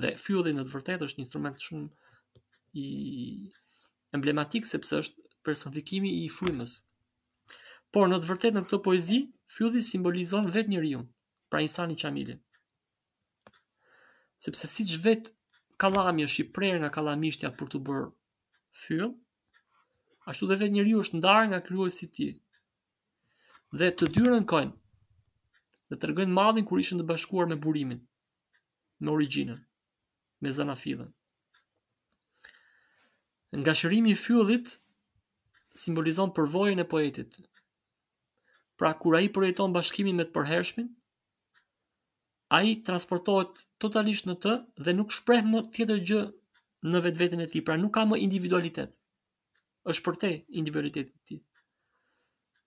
Dhe 0.00 0.10
fylli 0.22 0.52
në 0.52 0.66
të 0.66 0.72
vërtetë 0.74 1.06
është 1.08 1.18
një 1.18 1.24
instrument 1.24 1.62
shumë 1.64 1.88
i 2.82 2.86
emblematik 4.16 4.66
sepse 4.68 4.98
është 5.04 5.22
personifikimi 5.46 6.12
i 6.24 6.28
frymës. 6.32 6.74
Por 7.92 8.08
në 8.10 8.18
të 8.20 8.28
vërtetë 8.28 8.54
në 8.58 8.64
këtë 8.66 8.80
poezi 8.84 9.18
fylli 9.56 9.82
simbolizon 9.84 10.50
vetë 10.54 10.72
njeriu, 10.74 11.04
pra 11.52 11.62
Insani 11.64 11.96
qamilin 12.00 12.40
Sepse 14.42 14.66
siç 14.66 14.96
vetë 15.04 15.32
kallami 15.80 16.26
është 16.28 16.42
i 16.44 16.50
prerë 16.56 16.80
nga 16.82 16.92
kallamishtja 16.94 17.52
për 17.56 17.72
të 17.72 17.80
bërë 17.88 18.08
fyll, 18.84 19.12
ashtu 20.28 20.48
dhe 20.50 20.58
vetë 20.60 20.76
njeriu 20.76 21.00
është 21.04 21.20
ndarë 21.22 21.50
nga 21.52 21.62
krijuesi 21.64 22.06
i 22.08 22.12
tij 22.16 22.32
dhe 23.80 23.88
të 23.96 24.06
dyrën 24.16 24.44
kojnë 24.52 24.72
dhe 25.90 25.96
të 26.00 26.08
rëgën 26.10 26.32
madhin 26.36 26.66
kur 26.68 26.80
ishën 26.82 27.00
të 27.00 27.06
bashkuar 27.08 27.48
me 27.48 27.56
burimin, 27.60 27.98
me 29.04 29.10
originën, 29.16 29.58
me 30.44 30.52
zanafidhen. 30.56 31.10
Nga 33.60 33.74
shërimi 33.76 34.14
i 34.16 34.16
fyllit 34.16 34.78
simbolizon 35.76 36.32
përvojën 36.36 36.80
e 36.80 36.86
poetit. 36.88 37.36
Pra 38.80 38.94
kur 38.96 39.18
i 39.20 39.28
përjeton 39.36 39.74
bashkimin 39.76 40.16
me 40.16 40.24
të 40.24 40.32
përhershmin, 40.36 40.88
a 42.56 42.62
i 42.68 42.72
transportohet 42.84 43.66
totalisht 43.80 44.26
në 44.28 44.38
të 44.44 44.54
dhe 44.84 44.96
nuk 44.96 45.12
shpreh 45.16 45.44
më 45.48 45.64
tjetër 45.76 46.00
gjë 46.10 46.22
në 46.92 47.02
vetë 47.04 47.20
vetën 47.24 47.44
e 47.44 47.48
ti, 47.52 47.60
pra 47.64 47.76
nuk 47.80 47.92
ka 47.96 48.08
më 48.08 48.20
individualitet. 48.28 48.98
është 49.90 50.04
për 50.06 50.14
te 50.22 50.28
individualitetit 50.60 51.16
ti. 51.26 51.36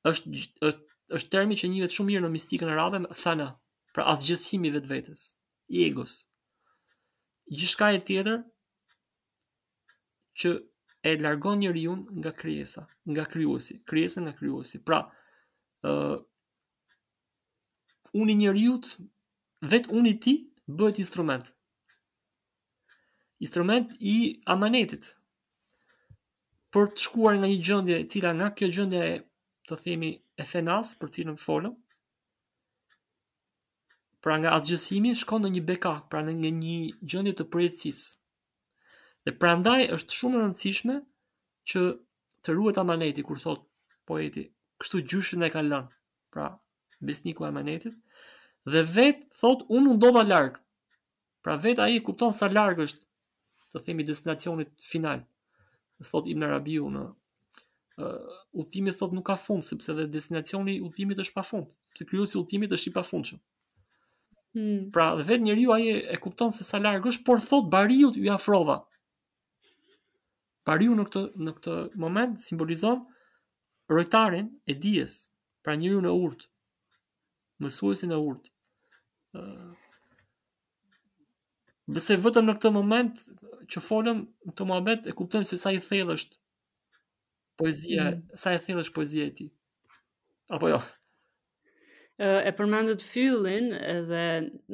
është, 0.09 0.25
është 0.67 0.83
është 1.13 1.29
termi 1.35 1.55
që 1.59 1.67
njihet 1.69 1.93
shumë 1.95 2.07
mirë 2.11 2.23
në 2.25 2.29
mistikën 2.33 2.71
arabe 2.73 2.99
me 3.03 3.11
thana, 3.17 3.49
pra 3.93 4.05
asgjësimi 4.13 4.71
vetvetes, 4.73 5.25
i 5.69 5.83
egos. 5.89 6.15
Gjithçka 7.53 7.91
e 7.93 7.99
tjetër 8.07 8.39
që 10.41 10.49
e 11.09 11.17
largon 11.21 11.59
njeriu 11.61 11.93
nga 12.17 12.31
krijesa, 12.33 12.85
nga 13.11 13.25
krijuesi, 13.31 13.83
krijesa 13.85 14.19
nga 14.25 14.33
krijuesi. 14.39 14.81
Pra, 14.85 14.99
ë 15.85 15.91
uh, 16.15 16.23
uni 18.15 18.33
njeriu 18.39 18.79
vetë 19.69 19.91
uni 19.97 20.15
ti 20.23 20.33
bëhet 20.67 21.01
instrument. 21.03 21.45
Instrument 23.43 23.91
i 23.99 24.15
amanetit. 24.49 25.11
Për 26.73 26.89
të 26.95 27.03
shkuar 27.05 27.37
nga 27.37 27.47
një 27.51 27.59
gjendje 27.69 27.97
e 28.01 28.07
cila 28.09 28.31
nga 28.35 28.47
kjo 28.57 28.69
gjendje 28.75 29.01
e 29.11 29.15
të 29.69 29.75
themi 29.83 30.09
Efenas 30.41 30.91
për 31.01 31.11
cilën 31.17 31.37
folëm. 31.41 31.73
Pra 34.25 34.37
nga 34.41 34.53
asgjësimi 34.57 35.13
shkon 35.21 35.45
në 35.45 35.51
një 35.55 35.63
beka, 35.69 35.93
pra 36.09 36.21
në 36.25 36.33
një, 36.39 36.51
një 36.61 36.79
gjendje 37.11 37.33
të 37.39 37.45
përjetësisë. 37.53 38.19
Dhe 39.25 39.33
prandaj 39.41 39.79
është 39.95 40.15
shumë 40.19 40.37
e 40.37 40.41
rëndësishme 40.43 40.95
që 41.71 41.83
të 42.45 42.53
ruhet 42.57 42.77
amaneti 42.81 43.23
kur 43.25 43.41
thot 43.41 43.63
poeti, 44.09 44.43
kështu 44.81 45.01
gjushën 45.09 45.45
e 45.45 45.49
ka 45.53 45.63
lënë. 45.65 45.89
Pra 46.33 46.49
besniku 47.01 47.45
e 47.45 47.49
amanetit 47.49 47.95
dhe 48.73 48.81
vet 48.97 49.23
thot 49.39 49.63
unë 49.77 49.95
ndodha 49.97 50.25
larg. 50.27 50.59
Pra 51.45 51.57
vet 51.65 51.81
ai 51.85 51.99
kupton 52.05 52.33
sa 52.33 52.49
larg 52.53 52.81
është 52.85 53.01
të 53.73 53.83
themi 53.87 54.05
destinacionit 54.07 54.71
final. 54.89 55.23
Thot 56.09 56.27
Ibn 56.31 56.45
rabiu 56.51 56.89
në 56.91 57.05
uh, 57.97 58.33
udhimi 58.53 58.91
thot 58.93 59.13
nuk 59.13 59.25
ka 59.27 59.35
fund 59.35 59.63
sepse 59.63 59.93
dhe 59.95 60.05
destinacioni 60.11 60.75
i 60.77 60.81
udhimit 60.83 61.19
është 61.23 61.35
pafund, 61.39 61.69
sepse 61.89 62.07
kryesi 62.09 62.37
i 62.37 62.41
udhimit 62.41 62.73
është 62.75 62.89
i 62.91 62.95
pafundshëm. 62.95 63.39
Hmm. 64.55 64.83
Pra, 64.95 65.05
dhe 65.19 65.25
vetë 65.27 65.43
njeriu 65.45 65.73
ai 65.75 65.87
e 65.93 66.17
kupton 66.23 66.51
se 66.55 66.63
sa 66.67 66.79
larg 66.81 67.07
është, 67.11 67.25
por 67.27 67.43
thot 67.43 67.69
bariu 67.71 68.11
ju 68.15 68.31
afrova. 68.33 68.81
Bariu 70.67 70.95
në 70.97 71.05
këtë 71.09 71.25
në 71.45 71.53
këtë 71.59 71.75
moment 72.01 72.35
simbolizon 72.41 73.01
rojtarin 73.91 74.47
e 74.65 74.73
dijes, 74.75 75.17
pra 75.63 75.75
njeriu 75.79 75.99
në 76.03 76.13
urt, 76.23 76.47
mësuesin 77.61 78.11
e 78.11 78.17
urt. 78.29 78.51
ë 79.37 79.41
uh, 79.41 79.73
Dhe 81.85 82.15
vetëm 82.17 82.47
në 82.47 82.53
këtë 82.57 82.69
moment 82.73 83.19
që 83.69 83.81
folëm 83.85 84.23
të 84.57 84.65
muhabet 84.65 85.05
e 85.05 85.13
kuptojmë 85.19 85.45
se 85.45 85.57
sa 85.61 85.69
i 85.69 85.77
thellë 85.85 86.15
është 86.17 86.39
poezia, 87.57 88.11
mm. 88.11 88.21
sa 88.39 88.53
e 88.55 88.59
thellësh 88.61 88.91
poezia 88.95 89.27
e 89.29 89.33
tij. 89.35 89.49
Apo 90.55 90.69
jo. 90.69 90.79
Ë 92.21 92.27
e 92.49 92.53
përmendët 92.55 93.03
fyllin 93.03 93.71
edhe 93.75 94.23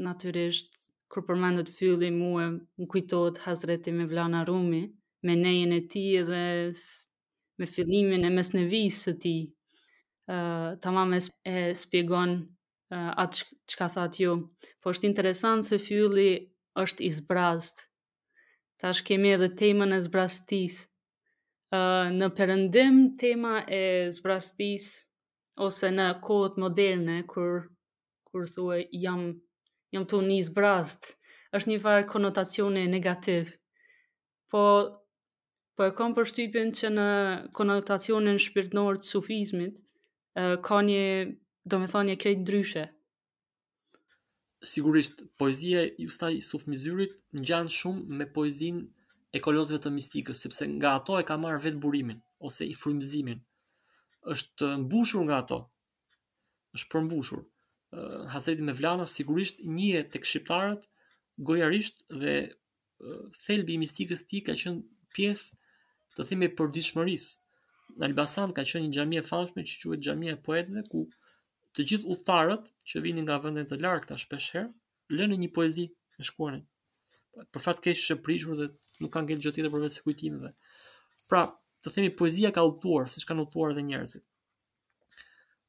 natyrisht 0.05 0.69
kur 1.11 1.23
përmendët 1.27 1.71
fyllin 1.73 2.17
mua 2.19 2.49
më 2.53 2.85
kujtohet 2.91 3.39
Hazreti 3.45 3.93
Mevlana 3.95 4.43
Rumi 4.47 4.83
me 5.25 5.33
nejen 5.37 5.73
e 5.73 5.81
tij 5.91 6.21
dhe 6.27 6.43
me 7.61 7.65
fillimin 7.67 8.25
e 8.27 8.33
mesnevis 8.33 8.99
së 9.07 9.13
tij. 9.23 9.41
Ë 10.29 10.35
uh, 10.35 10.71
tamam 10.83 11.17
e 11.17 11.73
shpjegon 11.81 12.31
uh, 12.93 13.11
atë 13.23 13.49
çka 13.71 13.87
tha 13.95 14.05
ju. 14.11 14.25
Jo. 14.25 14.35
Po 14.83 14.93
është 14.93 15.09
interesant 15.09 15.65
se 15.65 15.81
fylli 15.81 16.29
është 16.81 17.07
i 17.07 17.11
zbrazët. 17.15 17.87
Tash 18.81 19.01
kemi 19.05 19.33
edhe 19.35 19.51
temën 19.59 19.93
e 19.93 19.99
zbrastisë, 20.01 20.85
në 21.73 22.27
përëndim 22.35 22.97
tema 23.19 23.63
e 23.71 24.09
zbrastis 24.11 24.87
ose 25.63 25.87
në 25.91 26.07
kohët 26.23 26.57
moderne 26.59 27.21
kur 27.31 27.69
kur 28.27 28.47
thuaj 28.47 28.81
jam 28.91 29.23
jam 29.91 30.05
tu 30.07 30.19
një 30.23 30.37
zbrast 30.49 31.13
është 31.55 31.69
një 31.71 31.77
farë 31.83 32.07
konotacione 32.11 32.83
negativ 32.87 33.53
po 34.51 34.65
po 35.75 35.83
e 35.87 35.93
kam 35.95 36.13
përshtypjen 36.15 36.73
që 36.75 36.87
në 36.91 37.09
konotacionin 37.55 38.35
shpirtënor 38.43 38.99
të 39.01 39.07
sufizmit 39.13 39.79
ka 40.67 40.81
një 40.87 41.03
do 41.69 41.79
me 41.79 41.87
thonë 41.87 42.09
një 42.11 42.17
krejt 42.21 42.43
ndryshe 42.43 42.89
Sigurisht, 44.61 45.23
poezia 45.41 45.81
e 45.87 45.93
Justaj 46.03 46.35
Sufmizyrit 46.45 47.15
në 47.33 47.45
gjanë 47.49 47.73
shumë 47.79 48.17
me 48.19 48.25
poezin 48.29 48.83
e 49.31 49.39
kolozve 49.41 49.77
të 49.79 49.91
mistikës, 49.95 50.39
sepse 50.43 50.65
nga 50.75 50.95
ato 50.99 51.15
e 51.19 51.23
ka 51.27 51.37
marrë 51.39 51.61
vetë 51.65 51.79
burimin, 51.83 52.17
ose 52.47 52.67
i 52.67 52.75
frumëzimin, 52.77 53.39
është 54.33 54.71
mbushur 54.83 55.23
nga 55.27 55.37
ato, 55.45 55.59
është 56.77 56.89
përmbushur. 56.91 57.45
Hazreti 58.33 58.63
Mevlana 58.67 59.05
sigurisht 59.11 59.59
një 59.67 60.03
të 60.13 60.21
këshqiptarët, 60.23 60.85
gojarisht 61.47 62.03
dhe 62.21 62.35
thelbi 63.45 63.75
i 63.77 63.81
mistikës 63.85 64.23
ti 64.29 64.43
ka 64.47 64.55
qënë 64.61 64.83
pjesë 65.15 65.59
të 66.17 66.27
theme 66.29 66.51
për 66.57 66.71
dishmëris. 66.77 67.29
Në 67.99 68.07
Albasan 68.11 68.53
ka 68.55 68.63
qënë 68.67 68.87
një 68.87 68.95
gjami 68.97 69.19
e 69.19 69.25
që 69.71 69.87
quet 69.87 70.07
gjami 70.07 70.29
e 70.31 70.37
poetve, 70.47 70.83
ku 70.91 71.01
të 71.75 71.87
gjithë 71.89 72.11
utharët 72.15 72.71
që 72.87 73.03
vinin 73.03 73.27
nga 73.27 73.39
vëndet 73.43 73.71
të 73.71 73.81
larkë 73.83 74.11
të 74.11 74.19
shpesherë, 74.25 74.71
lënë 75.19 75.39
një 75.43 75.51
poezi 75.57 75.89
në 75.91 76.27
shkuarën 76.29 76.63
për 77.35 77.63
fat 77.63 77.79
keq 77.83 77.97
është 77.97 78.15
prishur 78.25 78.57
dhe 78.59 78.65
nuk 79.03 79.11
ka 79.13 79.21
ngel 79.25 79.39
gjë 79.43 79.53
tjetër 79.57 79.73
përveç 79.75 79.97
se 79.97 80.03
kujtimeve. 80.07 80.51
Pra, 81.29 81.43
të 81.83 81.93
themi 81.95 82.11
poezia 82.21 82.51
ka 82.55 82.65
udhëtuar, 82.69 83.07
siç 83.13 83.25
kanë 83.29 83.45
udhëtuar 83.45 83.73
edhe 83.75 83.85
njerëzit. 83.87 84.25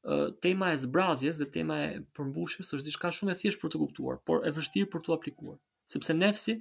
Ë 0.03 0.13
uh, 0.17 0.33
tema 0.43 0.73
e 0.75 0.79
zbrazjes 0.83 1.39
dhe 1.39 1.47
tema 1.55 1.77
e 1.87 1.93
përmbushjes 2.17 2.73
është 2.75 2.87
diçka 2.89 3.11
shumë 3.17 3.33
e 3.35 3.39
thjeshtë 3.41 3.63
për 3.63 3.73
të 3.75 3.83
kuptuar, 3.83 4.19
por 4.27 4.43
e 4.43 4.51
vështirë 4.57 4.91
për 4.95 5.03
të 5.05 5.13
aplikuar, 5.15 5.59
sepse 5.93 6.15
nefsi 6.17 6.57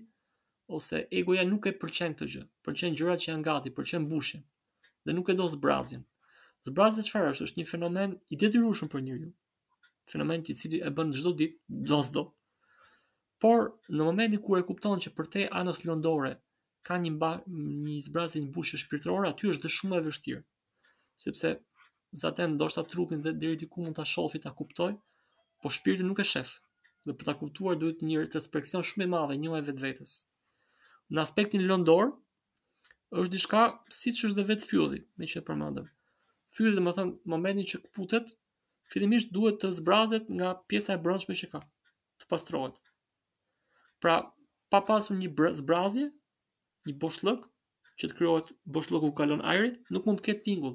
ose 0.76 1.00
egoja 1.22 1.42
nuk 1.48 1.66
e 1.66 1.74
pëlqen 1.82 2.14
këtë 2.14 2.28
gjë. 2.36 2.42
Pëlqen 2.66 2.98
gjërat 3.00 3.24
që 3.24 3.30
janë 3.32 3.46
gati, 3.48 3.72
pëlqen 3.78 4.06
mbushjen 4.06 4.44
dhe 5.02 5.16
nuk 5.16 5.32
e 5.32 5.36
do 5.40 5.48
zbrazjen. 5.56 6.06
Zbrazja 6.70 7.02
çfarë 7.08 7.32
është? 7.34 7.48
Është 7.48 7.60
një 7.60 7.66
fenomen 7.74 8.14
i 8.30 8.38
detyrueshëm 8.44 8.92
për 8.92 9.02
njeriu. 9.08 9.32
Fenomen 10.12 10.46
i 10.46 10.54
cili 10.58 10.78
e 10.86 10.94
bën 10.94 11.10
çdo 11.18 11.32
ditë, 11.40 11.58
do 11.90 12.00
Por 13.42 13.62
në 13.98 14.04
momentin 14.06 14.38
kur 14.44 14.60
e 14.60 14.64
kupton 14.66 15.00
që 15.02 15.10
për 15.18 15.28
te 15.34 15.40
anës 15.60 15.80
lëndore 15.82 16.28
ka 16.86 16.94
një 17.02 17.10
mba, 17.16 17.30
një 17.50 17.96
zbrazë 18.04 18.42
një 18.44 18.50
bushë 18.54 18.78
shpirtërore, 18.84 19.32
aty 19.34 19.48
është 19.50 19.64
dhe 19.64 19.72
shumë 19.76 19.98
e 19.98 20.04
vështirë. 20.06 20.42
Sepse 21.24 21.50
zaten 22.22 22.54
ndoshta 22.54 22.84
trupin 22.92 23.22
dhe 23.24 23.32
deri 23.42 23.58
diku 23.62 23.82
mund 23.82 23.98
ta 23.98 24.04
shohë, 24.12 24.38
ta 24.44 24.52
kuptoj, 24.60 24.92
po 25.58 25.72
shpirti 25.78 26.06
nuk 26.06 26.22
e 26.22 26.26
shef. 26.30 26.52
Dhe 27.08 27.16
për 27.18 27.30
ta 27.30 27.34
kuptuar 27.40 27.80
duhet 27.82 28.04
një 28.06 28.22
respekton 28.28 28.86
shumë 28.90 29.08
i 29.08 29.10
madh 29.16 29.34
një 29.40 29.52
vetë 29.56 29.66
vetvetes. 29.74 30.14
Në 31.10 31.24
aspektin 31.26 31.66
lëndor 31.66 32.12
është 33.24 33.32
diçka 33.34 33.64
siç 34.02 34.22
është 34.30 34.38
dhe 34.38 34.46
vetë 34.52 34.70
fylli, 34.70 35.02
me 35.18 35.26
që 35.32 35.42
e 35.42 35.44
përmendëm. 35.50 35.90
Fylli, 36.54 36.78
domethënë, 36.78 37.18
momentin 37.34 37.70
që 37.74 37.82
kputet, 37.90 38.36
fillimisht 38.94 39.34
duhet 39.34 39.58
të 39.64 39.74
zbrazet 39.80 40.30
nga 40.38 40.54
pjesa 40.70 40.94
e 40.94 41.02
brendshme 41.08 41.34
që 41.42 41.50
ka, 41.56 41.64
të 42.22 42.30
pastrohet. 42.36 42.78
Pra, 44.02 44.18
pa 44.70 44.80
pasur 44.84 45.14
një 45.22 45.30
zbrazje, 45.62 46.08
një 46.90 46.94
boshllok 47.04 47.44
që 48.00 48.08
të 48.10 48.16
krijohet 48.18 48.48
boshlloku 48.74 49.12
kalon 49.20 49.44
ajrin, 49.52 49.76
nuk 49.94 50.06
mund 50.08 50.18
të 50.20 50.24
ketë 50.28 50.42
tingull. 50.48 50.74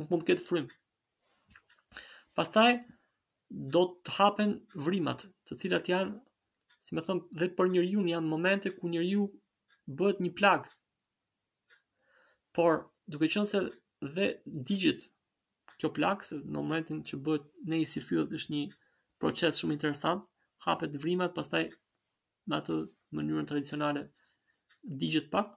Nuk 0.00 0.10
mund 0.10 0.22
të 0.24 0.28
ketë 0.34 0.46
frym. 0.48 0.66
Pastaj 2.40 2.72
do 3.76 3.84
të 4.06 4.16
hapen 4.18 4.52
vrimat, 4.88 5.24
të 5.46 5.54
cilat 5.62 5.88
janë, 5.92 6.16
si 6.84 6.96
më 6.98 7.04
thon, 7.06 7.22
dhe 7.40 7.48
për 7.60 7.70
njeriu 7.76 8.02
janë 8.10 8.28
momente 8.32 8.74
ku 8.80 8.90
njeriu 8.90 9.28
bëhet 9.96 10.18
një 10.26 10.34
plag. 10.40 10.66
Por 12.56 12.82
duke 13.14 13.30
qenë 13.36 13.46
se 13.52 13.62
dhe 14.18 14.26
digit 14.70 15.06
kjo 15.78 15.92
plag, 15.98 16.24
se 16.26 16.40
në 16.42 16.58
momentin 16.58 17.04
që 17.08 17.20
bëhet 17.26 17.46
nejë 17.72 17.90
si 17.94 18.02
fyllet 18.08 18.36
është 18.40 18.56
një 18.56 18.64
proces 19.22 19.60
shumë 19.62 19.76
interesant 19.78 20.26
hapet 20.66 20.96
vrimat, 21.00 21.34
pastaj 21.38 21.68
në 22.50 22.58
atë 22.58 22.76
mënyrën 23.16 23.46
tradicionale 23.48 24.02
digjet 25.02 25.30
pak, 25.32 25.52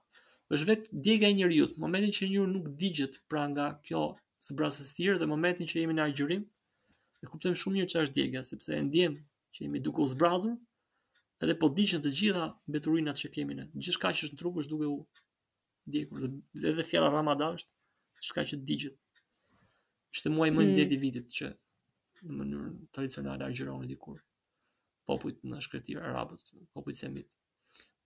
është 0.54 0.68
vetë 0.70 1.00
digja 1.06 1.30
e 1.30 1.36
njëri 1.38 1.58
jutë, 1.60 1.80
momentin 1.82 2.14
që 2.14 2.28
njërë 2.32 2.50
nuk 2.54 2.70
digjet 2.80 3.20
pra 3.30 3.44
nga 3.50 3.66
kjo 3.86 4.04
së 4.42 4.56
brasës 4.58 4.94
dhe 4.98 5.28
momentin 5.30 5.68
që 5.70 5.82
jemi 5.82 5.94
në 5.98 6.04
agjërim, 6.08 6.46
e 7.22 7.30
kuptem 7.30 7.58
shumë 7.62 7.78
njërë 7.80 7.92
që 7.92 8.00
është 8.06 8.18
digja, 8.20 8.42
sepse 8.50 8.74
e 8.78 8.82
ndjem 8.86 9.18
që 9.54 9.66
jemi 9.66 9.82
duke 9.84 10.02
u 10.04 10.08
zbrazur, 10.14 10.54
edhe 11.44 11.58
po 11.62 11.68
digjen 11.74 12.02
të 12.04 12.12
gjitha 12.20 12.46
beturinat 12.74 13.20
që 13.22 13.30
kemi 13.36 13.58
në, 13.58 13.68
gjithë 13.76 13.98
shka 13.98 14.12
që 14.16 14.26
është 14.26 14.38
në 14.38 14.40
trup 14.42 14.58
është 14.62 14.74
duke 14.74 14.88
u 14.88 14.96
djekur, 15.94 16.26
dhe 16.60 16.72
edhe 16.74 16.84
fjera 16.90 17.12
ramada 17.14 17.52
është, 17.58 17.70
që 18.44 18.62
digjet, 18.70 18.98
që 20.14 20.26
të 20.26 20.34
muaj 20.34 20.50
mëjnë 20.50 20.88
mm. 20.88 20.98
vitit 21.04 21.36
që 21.38 21.52
në 22.26 22.36
mënyrën 22.40 22.74
tradicionale 22.96 23.46
agjëronë 23.46 23.88
dikur 23.94 24.18
popujt 25.10 25.40
në 25.50 25.58
shkretirë 25.64 26.02
arabët, 26.10 26.50
popujt 26.76 26.98
semit. 27.00 27.30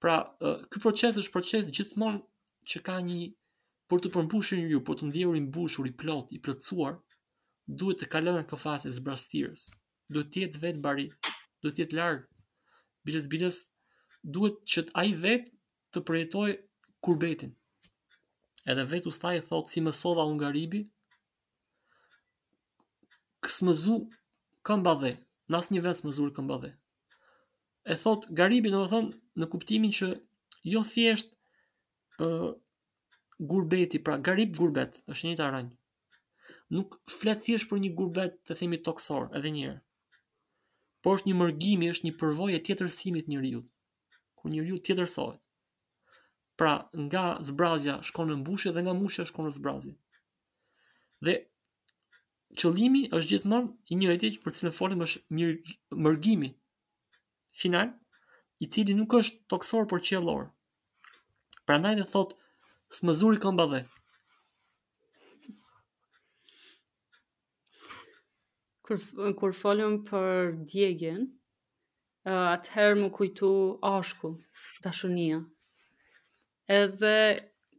Pra, 0.00 0.14
këtë 0.40 0.82
proces 0.84 1.18
është 1.20 1.32
proces 1.34 1.68
gjithmonë 1.74 2.20
që 2.72 2.80
ka 2.86 2.98
një 3.04 3.22
për 3.92 4.02
të 4.04 4.12
përmbushur 4.14 4.62
ju, 4.72 4.80
për 4.86 4.98
të 5.00 5.10
ndjerur 5.10 5.36
i 5.38 5.42
mbushur 5.50 5.88
i 5.90 5.94
plot, 6.00 6.30
i 6.36 6.40
plotësuar, 6.44 6.94
duhet 7.68 8.00
të 8.00 8.08
kalojë 8.14 8.38
në 8.40 8.46
këtë 8.48 8.60
fazë 8.64 8.92
zbrastirës. 8.98 9.66
Duhet 10.12 10.32
të 10.32 10.44
jetë 10.46 10.62
vetë 10.62 10.82
bari, 10.86 11.06
duhet 11.60 11.76
të 11.76 11.84
jetë 11.84 11.98
larg. 11.98 12.24
Bilës 13.04 13.28
bilës 13.34 13.58
duhet 14.32 14.62
që 14.72 14.86
ai 15.02 15.10
vetë 15.26 15.52
të 15.92 16.04
përjetoj 16.08 16.48
kurbetin. 17.04 17.52
Edhe 18.72 18.86
vetë 18.94 19.12
ustaj 19.12 19.36
e 19.38 19.44
thotë 19.50 19.72
si 19.74 19.82
mësova 19.84 20.24
unë 20.30 20.38
nga 20.40 20.52
ribi, 20.56 20.84
kësë 23.44 23.68
mëzu 23.68 23.98
këmba 24.64 24.96
dhe, 25.04 25.18
nësë 25.52 25.76
një 25.76 25.84
vend 25.84 25.98
së 25.98 26.06
mëzurë 26.08 26.32
këmba 26.38 26.56
dhe, 26.62 26.72
e 27.84 27.94
thot 28.00 28.26
garibi 28.34 28.72
do 28.72 28.80
të 28.86 28.90
thonë 28.92 29.40
në 29.42 29.48
kuptimin 29.52 29.92
që 29.92 30.08
jo 30.72 30.82
thjesht 30.88 31.34
ë 32.18 32.26
uh, 32.28 32.52
gurbeti, 33.50 33.98
pra 34.00 34.16
garib 34.24 34.54
gurbet, 34.56 35.00
është 35.10 35.30
një 35.32 35.38
taranj. 35.40 35.72
Nuk 36.72 36.96
flet 37.12 37.42
thjesht 37.44 37.68
për 37.68 37.82
një 37.82 37.90
gurbet 37.98 38.38
të 38.48 38.56
themi 38.60 38.78
toksor, 38.86 39.26
edhe 39.38 39.50
një 39.52 39.64
herë. 39.66 39.78
Por 41.04 41.18
është 41.18 41.28
një 41.28 41.36
mërgimi, 41.42 41.90
është 41.92 42.06
një 42.08 42.14
përvojë 42.22 42.60
tjetërsimit 42.64 43.26
të 43.26 43.34
njeriu, 43.34 43.64
kur 44.38 44.54
njeriu 44.54 44.78
tjetërsohet. 44.86 45.42
Pra, 46.56 46.72
nga 46.96 47.24
zbrazja 47.50 47.98
shkon 48.06 48.30
në 48.30 48.38
mbushje 48.44 48.72
dhe 48.76 48.84
nga 48.86 48.94
mbushja 48.96 49.26
shkon 49.28 49.48
në 49.50 49.56
zbrazje. 49.58 49.96
Dhe 51.26 51.34
qëllimi 52.62 53.04
është 53.10 53.30
gjithmonë 53.34 53.72
i 53.92 53.98
njëjtë 53.98 54.32
që 54.36 54.42
për 54.46 54.56
cilën 54.60 54.76
folim 54.78 55.02
është 55.02 55.98
mërgimi, 56.06 56.52
final, 57.54 57.88
i 58.64 58.68
cili 58.70 58.94
nuk 58.98 59.14
është 59.14 59.46
toksor 59.52 59.86
por 59.90 60.02
qjellor. 60.04 60.44
Prandaj 61.68 61.96
dhe 62.00 62.06
thot 62.12 62.34
smëzuri 62.98 63.40
këmba 63.42 63.66
dhe. 63.72 63.80
Kur 68.84 69.00
kur 69.38 69.54
folëm 69.56 69.94
për 70.10 70.50
djegjen, 70.68 71.22
atëherë 72.28 72.98
më 73.00 73.08
kujtu 73.16 73.52
ashku, 73.94 74.34
dashunia. 74.84 75.38
Edhe 76.80 77.16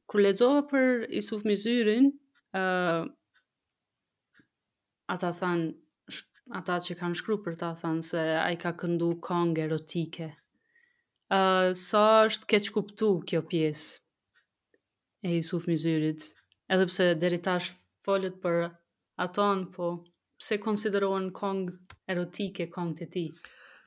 kur 0.09 0.23
lexova 0.25 0.63
për 0.71 1.03
Isuf 1.21 1.45
Mizyrin, 1.45 2.09
ë 2.57 2.63
uh, 2.65 3.05
ata 5.15 5.29
thanë 5.41 5.69
ata 6.53 6.77
që 6.79 6.93
kanë 6.99 7.17
shkru 7.17 7.37
për 7.45 7.55
ta 7.61 7.71
thënë 7.77 8.03
se 8.05 8.19
a 8.37 8.45
i 8.53 8.57
ka 8.61 8.71
këndu 8.77 9.11
kong 9.21 9.57
erotike. 9.59 10.27
Uh, 11.33 11.73
Sa 11.73 12.25
so 12.25 12.25
është 12.29 12.45
keq 12.51 12.67
kuptu 12.75 13.07
kjo 13.25 13.41
pjesë 13.49 14.01
e 15.25 15.31
Jusuf 15.37 15.65
Mizyrit? 15.67 16.27
Edhe 16.69 16.85
pse 16.89 17.07
deri 17.17 17.39
tash 17.41 17.71
folët 18.05 18.37
për 18.43 18.67
aton, 19.25 19.63
po 19.73 19.89
pse 20.37 20.59
konsiderohen 20.61 21.31
kong 21.31 21.65
erotike 22.13 22.69
kong 22.69 22.93
të 22.99 23.07
ti? 23.15 23.25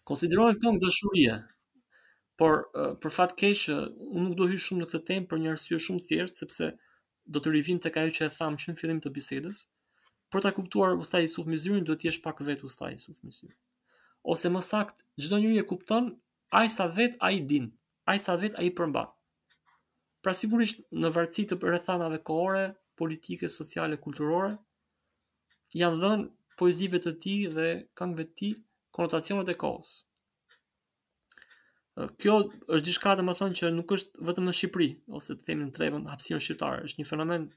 Konsiderohen 0.03 0.59
kong 0.59 0.81
të 0.81 1.43
por 2.39 2.59
uh, 2.75 2.95
për 3.03 3.11
fatë 3.11 3.35
keqë, 3.41 3.79
unë 4.15 4.29
nuk 4.29 4.37
do 4.39 4.47
hy 4.51 4.59
shumë 4.63 4.83
në 4.83 4.87
këtë 4.93 5.07
temë 5.09 5.27
për 5.31 5.39
një 5.43 5.51
arsye 5.53 5.79
shumë 5.83 6.03
thjeshtë, 6.07 6.39
sepse 6.43 6.67
do 7.35 7.41
të 7.43 7.51
rivin 7.55 7.79
të 7.83 7.91
kajo 7.97 8.11
që 8.19 8.25
e 8.27 8.31
thamë 8.39 8.57
që 8.63 8.73
në 8.73 8.79
fillim 8.79 9.01
të 9.03 9.11
bisedës, 9.17 9.65
për 10.33 10.43
ta 10.45 10.51
kuptuar 10.57 10.97
ustaj 11.03 11.25
i 11.27 11.31
sufmizyrin, 11.35 11.85
duhet 11.89 12.03
t'jesh 12.05 12.21
pak 12.25 12.41
vetë 12.49 12.67
ustaj 12.69 12.91
i 12.97 13.01
sufmizyrin. 13.03 13.57
Ose 14.35 14.51
më 14.53 14.61
sakt, 14.67 15.05
çdo 15.25 15.39
njeri 15.41 15.61
e 15.63 15.67
kupton, 15.71 16.11
a 16.59 16.65
i 16.69 16.73
sa 16.75 16.87
vetë, 16.99 17.17
a 17.21 17.31
i 17.37 17.41
din, 17.53 17.69
a 18.11 18.17
i 18.19 18.23
sa 18.25 18.35
vetë, 18.43 18.59
a 18.61 18.67
i 18.69 18.73
përmba. 18.81 19.05
Pra 20.25 20.35
sigurisht 20.37 20.83
në 21.05 21.13
vartësi 21.17 21.45
të 21.53 21.59
rrethanave 21.63 22.19
kohore, 22.29 22.67
politike, 23.01 23.49
sociale, 23.55 23.99
kulturore, 24.03 24.53
janë 25.81 26.01
dhënë 26.05 26.29
poezive 26.61 27.01
të 27.05 27.13
tij 27.23 27.43
dhe 27.57 27.69
këngëve 28.01 28.25
të 28.29 28.35
tij 28.41 28.53
konotacionet 28.99 29.49
e 29.49 29.55
kohës. 29.63 29.95
Kjo 32.23 32.35
është 32.77 32.85
diçka 32.89 33.13
të 33.19 33.25
më 33.29 33.35
thonë 33.39 33.59
që 33.63 33.71
nuk 33.77 33.95
është 33.97 34.27
vetëm 34.31 34.45
në 34.49 34.55
Shqipëri, 34.59 34.91
ose 35.19 35.35
të 35.39 35.49
themin 35.49 35.67
në 35.71 35.75
trevën 35.79 36.07
hapsion 36.11 36.43
shqiptare, 36.49 36.85
është 36.89 37.01
një 37.03 37.07
fenomen 37.13 37.49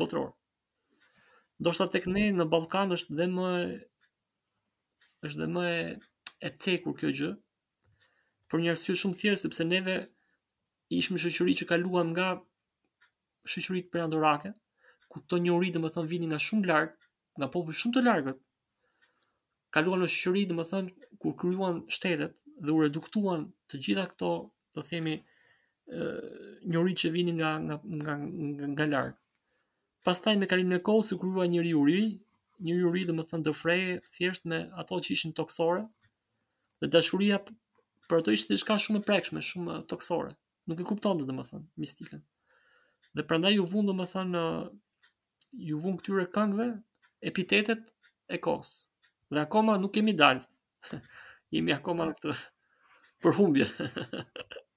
botëror. 0.00 0.32
Ndoshta 1.58 1.88
tek 1.90 2.04
ne 2.14 2.22
në 2.38 2.44
Ballkan 2.54 2.94
është 2.96 3.16
dhe 3.18 3.24
më 3.36 3.46
është 5.26 5.40
dhe 5.40 5.48
më 5.54 5.64
e, 5.72 5.78
e 6.46 6.50
cekur 6.66 6.94
kjo 7.00 7.08
gjë. 7.20 7.30
Për 8.48 8.62
një 8.64 8.74
arsye 8.74 8.94
shumë 9.00 9.18
thjeshtë 9.22 9.42
sepse 9.44 9.66
neve 9.70 9.96
ishim 11.00 11.18
shoqëri 11.22 11.56
që 11.60 11.68
kaluam 11.72 12.12
nga 12.14 12.28
shoqëritë 13.54 13.90
perandorake, 13.94 14.52
ku 15.10 15.24
këto 15.24 15.40
njerëz 15.42 15.74
domethën 15.74 16.08
vini 16.12 16.30
nga 16.30 16.38
shumë 16.46 16.68
larg, 16.70 16.94
nga 17.38 17.50
popull 17.56 17.78
shumë 17.80 17.96
të 17.98 18.06
largët 18.08 18.40
kaluan 19.74 20.00
në 20.04 20.08
shëri 20.14 20.46
dhe 20.48 20.54
më 20.60 20.64
thënë 20.68 21.08
kur 21.22 21.34
kryuan 21.42 21.82
shtetet 21.96 22.38
dhe 22.64 22.72
u 22.72 22.78
reduktuan 22.86 23.42
të 23.68 23.80
gjitha 23.86 24.04
këto 24.14 24.30
të 24.74 24.84
themi 24.92 25.16
njëri 25.88 26.94
që 27.02 27.10
vini 27.18 27.34
nga 27.40 27.50
nga, 27.66 27.76
nga, 27.84 28.14
nga, 28.22 28.68
nga 28.76 28.86
larkë 28.94 29.20
Pastaj 30.08 30.38
me 30.40 30.46
kalimin 30.48 30.72
e 30.78 30.84
kohës 30.88 31.10
u 31.12 31.16
krua 31.20 31.44
një 31.52 31.60
ri 31.66 31.70
uri, 31.76 32.02
një 32.64 32.74
uri 32.88 33.00
do 33.10 33.14
të 33.16 33.24
thonë 33.30 33.44
të 33.64 33.72
thjesht 34.14 34.46
me 34.48 34.60
ato 34.82 34.98
që 35.06 35.10
ishin 35.14 35.34
toksore. 35.40 35.82
Dhe 36.80 36.88
dashuria 36.94 37.40
për 37.42 38.22
ato 38.22 38.32
ishte 38.36 38.54
diçka 38.54 38.78
shumë 38.84 39.02
e 39.02 39.02
prekshme, 39.10 39.42
shumë 39.48 39.76
toksore. 39.90 40.32
Nuk 40.72 40.80
e 40.80 40.86
kuptonte 40.88 41.26
do 41.28 41.36
të 41.36 41.44
thënë, 41.50 41.60
mistikën. 41.84 42.22
Dhe 43.20 43.26
prandaj 43.32 43.52
u 43.60 43.66
vund 43.74 43.92
do 43.92 43.94
të 44.14 44.46
ju 45.72 45.80
vun 45.82 45.98
këtyre 46.00 46.24
këngëve 46.38 46.70
epitetet 47.32 47.92
e 48.36 48.40
kohës. 48.48 48.72
Dhe 49.28 49.44
akoma 49.44 49.76
nuk 49.82 49.92
kemi 49.98 50.16
dal. 50.22 50.40
Jemi 51.56 51.76
akoma 51.76 52.08
në 52.10 52.16
këtë 52.16 52.38
përhumbje. 53.28 53.68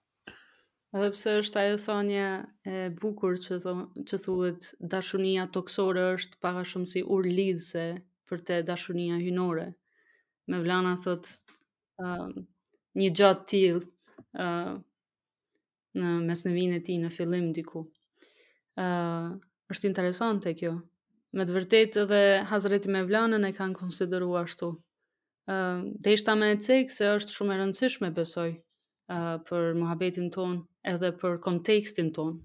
Edhe 0.92 1.08
pse 1.16 1.32
është 1.42 1.60
ajo 1.60 1.76
thonja 1.86 2.24
e 2.70 2.80
bukur 3.02 3.38
që 3.44 3.58
thon 3.64 3.84
që 4.10 4.18
thuhet 4.26 4.66
dashunia 4.94 5.46
toksore 5.58 6.02
është 6.18 6.40
pak 6.46 6.58
a 6.60 6.64
shumë 6.72 6.90
si 6.94 7.04
urlidhse 7.18 7.84
për 8.28 8.42
te 8.50 8.58
dashunia 8.70 9.20
hyjnore. 9.22 9.68
Me 10.52 10.58
vlana 10.66 10.98
thot 11.06 11.30
ë 11.30 12.08
uh, 12.08 12.34
një 13.02 13.08
gjatë 13.22 13.48
till 13.54 13.80
ë 13.80 13.86
uh, 14.44 14.74
në 16.02 16.12
mes 16.28 16.44
në 16.48 16.54
vinë 16.60 16.80
e 16.82 16.84
ti 16.90 16.98
në 17.06 17.12
fillim 17.16 17.48
diku. 17.56 17.86
ë 18.76 18.84
uh, 18.84 19.30
është 19.72 19.88
interesante 19.94 20.52
kjo. 20.60 20.74
Me 21.32 21.46
të 21.48 21.56
vërtetë 21.56 22.04
edhe 22.04 22.20
Hazreti 22.52 22.92
Mevlanën 22.92 23.48
e 23.48 23.54
kanë 23.56 23.80
konsideruar 23.80 24.44
ashtu. 24.44 24.74
ë 25.52 25.56
uh, 25.56 25.88
Deshta 26.08 26.36
me 26.36 26.52
e 26.52 26.60
cek 26.68 26.92
se 26.92 27.14
është 27.22 27.38
shumë 27.40 27.56
e 27.56 27.62
rëndësishme 27.64 28.12
besoj. 28.20 28.52
ë 28.58 28.71
për 29.46 29.74
mohabetin 29.76 30.30
ton 30.32 30.60
edhe 30.92 31.10
për 31.20 31.40
kontekstin 31.44 32.12
ton. 32.16 32.38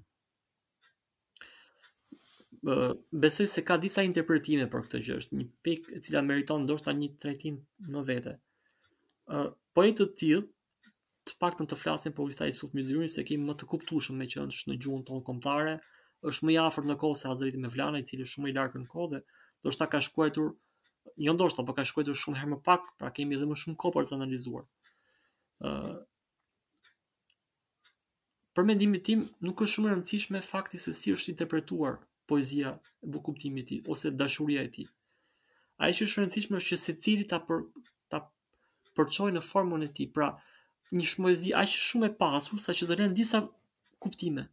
besoj 3.14 3.46
se 3.52 3.62
ka 3.66 3.76
disa 3.82 4.02
interpretime 4.06 4.64
për 4.70 4.80
këtë 4.86 5.00
gjë, 5.06 5.16
është 5.22 5.36
një 5.40 5.44
pikë 5.66 5.92
e 5.96 6.00
cila 6.06 6.22
meriton 6.26 6.64
ndoshta 6.66 6.90
një 6.98 7.08
trajtim 7.22 7.60
më 7.92 8.02
vete. 8.08 8.32
Ë 9.30 9.44
po 9.76 9.84
e 9.86 9.92
të 9.94 10.06
tillë 10.18 10.46
të 11.30 11.36
pak 11.42 11.54
të 11.60 11.66
të 11.72 11.78
flasin 11.78 12.14
për 12.16 12.32
Ustaj 12.32 12.54
Suf 12.58 12.72
Mizrimi, 12.74 13.06
se 13.12 13.22
kemi 13.28 13.46
më 13.46 13.54
të 13.60 13.68
kuptueshëm 13.70 14.18
me 14.18 14.26
që 14.32 14.48
është 14.50 14.72
në 14.72 14.78
gjuhën 14.82 15.06
tonë 15.06 15.24
komptare, 15.28 15.76
është 16.32 16.48
më 16.48 16.56
jafër 16.58 16.88
në 16.90 16.96
kohë 17.04 17.20
se 17.20 17.30
Hazreti 17.30 17.62
Mevlana, 17.62 18.02
i 18.02 18.06
cili 18.10 18.26
është 18.26 18.34
shumë 18.40 18.50
i 18.52 18.56
larkë 18.58 18.82
në 18.82 18.90
kohë, 18.96 19.08
dhe 19.14 19.74
do 19.78 19.86
ka 19.94 20.00
shkuetur, 20.08 20.50
jo 21.28 21.32
ndoshta, 21.38 21.62
po 21.66 21.74
ka 21.78 21.84
shkuetur 21.86 22.18
shumë 22.18 22.40
herë 22.40 22.52
më 22.56 22.60
pak, 22.66 22.90
pra 22.98 23.12
kemi 23.14 23.38
dhe 23.38 23.46
më 23.46 23.60
shumë 23.62 23.78
kohë 23.78 23.94
për 23.98 24.10
të 24.10 24.18
analizuar. 24.18 24.66
Ë 25.62 25.70
për 28.56 28.64
mendimin 28.64 29.02
tim 29.04 29.22
nuk 29.44 29.60
është 29.60 29.74
shumë 29.76 29.88
e 29.90 29.92
rëndësishme 29.92 30.40
fakti 30.44 30.78
se 30.80 30.92
si 30.96 31.12
është 31.12 31.34
interpretuar 31.34 31.98
poezia 32.30 32.72
në 33.04 33.20
kuptimin 33.26 33.62
e 33.62 33.66
tij 33.68 33.82
ose 33.92 34.12
dashuria 34.16 34.62
e 34.64 34.70
tij. 34.72 34.86
Ai 35.82 35.90
që 35.92 36.06
është 36.08 36.22
rëndësishme 36.22 36.60
është 36.62 36.70
që 36.72 36.78
secili 36.86 37.26
ta 37.32 37.38
për 37.44 37.66
ta 38.10 38.22
përçojë 38.96 39.34
në 39.36 39.42
formën 39.44 39.84
e 39.84 39.90
tij, 39.98 40.08
pra 40.16 40.30
një 40.96 41.04
shmoezi 41.12 41.52
aq 41.60 41.74
shumë 41.76 42.08
e 42.08 42.14
pasur 42.22 42.62
sa 42.62 42.72
që 42.78 42.88
do 42.88 42.96
rend 42.96 43.16
disa 43.18 43.42
kuptime. 44.00 44.46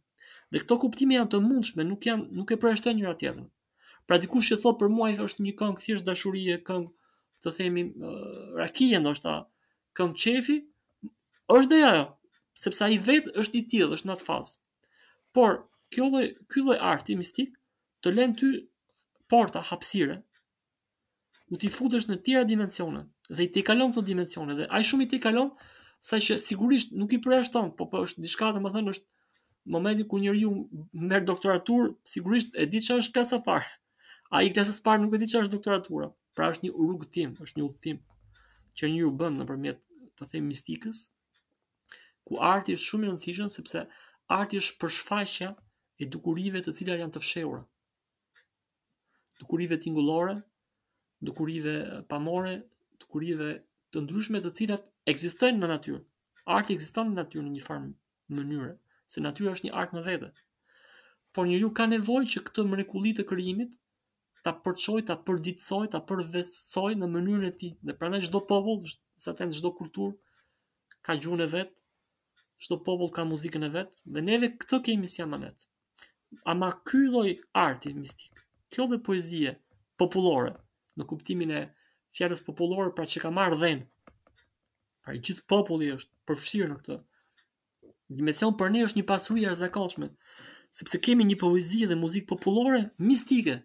Dhe 0.52 0.60
këto 0.64 0.76
kuptime 0.84 1.16
janë 1.16 1.30
të 1.32 1.40
mundshme, 1.46 1.86
nuk 1.88 2.04
janë 2.10 2.28
nuk 2.36 2.52
e 2.52 2.58
përshtojnë 2.60 3.00
njëra 3.00 3.16
tjetrën. 3.22 3.46
Pra 4.04 4.18
dikush 4.20 4.50
që 4.52 4.58
thotë 4.64 4.82
për 4.82 4.92
mua 4.92 5.08
është 5.24 5.46
një 5.46 5.54
këngë 5.62 5.80
thjesht 5.84 6.04
dashurie, 6.10 6.58
këngë 6.66 6.90
të 7.42 7.54
themi 7.56 7.86
uh, 8.04 9.00
ndoshta, 9.00 9.38
këngë 9.96 10.18
çefi, 10.24 10.58
është 11.56 11.70
dhe 11.72 11.80
ajo, 11.88 12.04
sepse 12.58 12.84
ai 12.86 12.98
vetë 13.06 13.32
është 13.42 13.58
i 13.58 13.62
tillë, 13.72 13.96
është 13.98 14.08
në 14.08 14.14
atë 14.14 14.24
fazë. 14.28 14.58
Por 15.34 15.56
kjo 15.94 16.06
lloj 16.12 16.24
ky 16.52 16.62
lloj 16.62 16.78
arti 16.92 17.16
mistik 17.18 17.56
të 18.04 18.12
lën 18.14 18.36
ty 18.38 18.50
porta 19.32 19.62
hapësire 19.70 20.20
u 21.52 21.58
ti 21.60 21.70
futesh 21.72 22.06
në 22.10 22.20
tjera 22.26 22.46
dimensione 22.48 23.02
dhe 23.34 23.44
i 23.46 23.50
te 23.54 23.62
kalon 23.66 23.92
këto 23.92 24.04
dimensione 24.08 24.56
dhe 24.58 24.68
ai 24.76 24.82
shumë 24.88 25.06
i 25.06 25.10
te 25.14 25.20
kalon 25.26 25.50
sa 26.04 26.18
që 26.22 26.36
sigurisht 26.44 26.92
nuk 27.00 27.12
i 27.16 27.20
përjashton, 27.24 27.72
po 27.78 27.86
po 27.88 28.04
është 28.06 28.22
diçka 28.24 28.50
domethënë 28.54 28.64
më 28.64 28.72
thënë 28.78 28.94
është 28.94 29.10
momenti 29.74 30.04
ku 30.08 30.18
njëri 30.20 30.42
ju 30.44 30.50
merr 31.08 31.24
doktoratur, 31.24 31.90
sigurisht 32.10 32.52
e 32.60 32.66
di 32.68 32.82
çfarë 32.84 33.02
është 33.04 33.14
klasa 33.16 33.38
parë. 33.46 33.64
Ai 34.34 34.50
klasa 34.52 34.74
së 34.76 34.82
parë 34.84 35.04
nuk 35.04 35.16
e 35.16 35.22
di 35.22 35.28
çfarë 35.30 35.46
është 35.46 35.56
doktoratura. 35.56 36.10
Pra 36.36 36.48
është 36.52 36.66
një 36.66 36.72
rrugëtim, 36.74 37.32
është 37.44 37.60
një 37.60 37.64
udhtim 37.68 38.00
që 38.76 38.88
një 38.90 39.02
u 39.06 39.10
bën 39.20 39.36
nëpërmjet 39.38 39.78
të 40.18 40.26
them, 40.32 40.46
mistikës, 40.50 41.02
ku 42.28 42.40
arti 42.52 42.74
është 42.76 42.88
shumë 42.90 43.06
i 43.06 43.10
rëndësishëm 43.10 43.50
sepse 43.54 43.80
arti 44.36 44.60
është 44.62 44.76
përshfaqja 44.82 45.48
e 46.04 46.08
dukurive 46.14 46.62
të 46.64 46.72
cilat 46.78 47.02
janë 47.02 47.14
të 47.16 47.22
fshehura. 47.24 47.62
Dukurive 49.42 49.78
tingullore, 49.84 50.36
dukurive 51.28 51.74
pamore, 52.12 52.54
dukurive 53.04 53.50
të 53.94 54.02
ndryshme 54.06 54.40
të 54.44 54.54
cilat 54.60 54.88
ekzistojnë 55.14 55.60
në 55.60 55.70
natyrë. 55.74 56.00
Arti 56.56 56.76
ekziston 56.76 57.10
në 57.12 57.18
natyrë 57.20 57.44
në 57.44 57.52
një 57.58 57.62
farë 57.66 57.90
mënyre, 58.38 58.72
se 59.12 59.22
natyra 59.24 59.54
është 59.56 59.68
një 59.68 59.74
art 59.82 59.94
në 59.96 60.02
vetë. 60.08 60.32
Por 61.34 61.48
njeriu 61.50 61.70
ka 61.78 61.86
nevojë 61.92 62.30
që 62.34 62.42
këtë 62.48 62.64
mrekulli 62.72 63.12
të 63.18 63.24
krijimit 63.30 63.78
ta 64.44 64.52
përçoj, 64.64 65.04
ta 65.08 65.16
përditsoj, 65.26 65.86
ta 65.94 66.00
përvetsoj 66.10 66.90
në 67.00 67.06
mënyrën 67.16 67.46
e 67.48 67.52
tij. 67.60 67.70
Dhe 67.88 67.94
prandaj 68.00 68.26
çdo 68.28 68.42
popull, 68.50 68.84
sa 69.24 69.32
të 69.34 69.48
çdo 69.58 69.70
kulturë, 69.80 70.12
ka 71.04 71.16
gjuhën 71.22 71.46
e 71.46 71.46
vetë, 71.56 71.72
çdo 72.64 72.80
popull 72.82 73.12
ka 73.12 73.24
muzikën 73.28 73.66
e 73.68 73.70
vet 73.76 74.00
dhe 74.08 74.20
neve 74.26 74.48
këtë 74.60 74.78
kemi 74.86 75.08
si 75.08 75.20
amanet. 75.22 75.66
Ama 76.48 76.70
ky 76.88 77.02
lloj 77.12 77.30
arti 77.64 77.92
mistik, 77.94 78.40
kjo 78.72 78.86
dhe 78.90 78.96
poezie 79.06 79.52
popullore 80.00 80.54
në 80.98 81.04
kuptimin 81.10 81.52
e 81.52 81.62
fjalës 82.16 82.40
popullore 82.46 82.94
pra 82.96 83.04
që 83.04 83.20
ka 83.26 83.30
marr 83.36 83.58
dhën. 83.60 83.84
Pra 85.04 85.12
i 85.14 85.20
gjithë 85.20 85.44
populli 85.52 85.90
është 85.98 86.10
përfshirë 86.30 86.70
në 86.72 86.78
këtë. 86.80 86.96
Dimension 88.16 88.56
për 88.56 88.72
ne 88.72 88.84
është 88.88 88.98
një 89.00 89.06
pasuri 89.12 89.44
e 89.44 89.50
arzakoshme, 89.52 90.08
sepse 90.78 91.00
kemi 91.04 91.26
një 91.28 91.38
poezi 91.40 91.84
dhe 91.90 91.98
muzikë 92.00 92.30
popullore 92.32 92.80
mistike, 93.04 93.58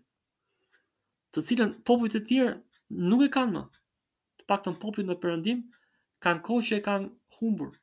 të 1.35 1.43
cilën 1.47 1.73
popujt 1.87 2.17
e 2.19 2.23
tjerë 2.27 2.53
nuk 3.09 3.23
e 3.27 3.31
kanë 3.37 3.55
më. 3.55 3.63
Të 4.39 4.49
paktën 4.51 4.79
popujt 4.81 5.05
në 5.07 5.19
Perëndim 5.23 5.63
kanë 6.25 6.43
kohë 6.47 6.65
që 6.69 6.79
e 6.79 6.83
kanë 6.89 7.11
humbur 7.39 7.77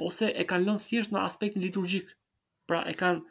ose 0.00 0.30
e 0.32 0.44
kanë 0.48 0.66
lënë 0.66 0.82
thjesht 0.86 1.12
në 1.12 1.22
aspektin 1.26 1.62
liturgjik. 1.64 2.12
Pra 2.70 2.82
e 2.88 2.94
kanë 2.96 3.22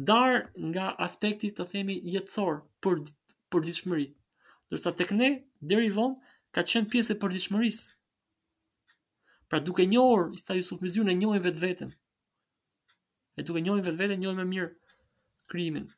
ndar 0.00 0.36
nga 0.70 0.88
aspekti 1.04 1.50
të 1.52 1.66
themi 1.72 1.98
jetësor 2.14 2.62
për 2.84 3.02
për 3.52 3.64
Dorsa 3.74 3.98
Dërsa 4.70 4.90
tek 4.96 5.10
ne 5.12 5.26
deri 5.60 5.90
vonë 5.92 6.16
ka 6.56 6.62
qenë 6.66 6.88
pjesë 6.90 7.14
e 7.14 7.18
përditshmërisë. 7.20 7.90
Pra 9.50 9.60
duke 9.60 9.84
njohur 9.86 10.30
sa 10.40 10.56
Yusuf 10.56 10.80
Mizyun 10.82 11.10
e 11.10 11.14
njohin 11.14 11.42
vetveten. 11.44 11.92
E 13.38 13.42
duke 13.44 13.60
njohin 13.60 13.84
vetveten 13.84 14.18
njohin 14.22 14.40
më 14.40 14.46
mirë 14.54 14.70
krijimin 15.52 15.90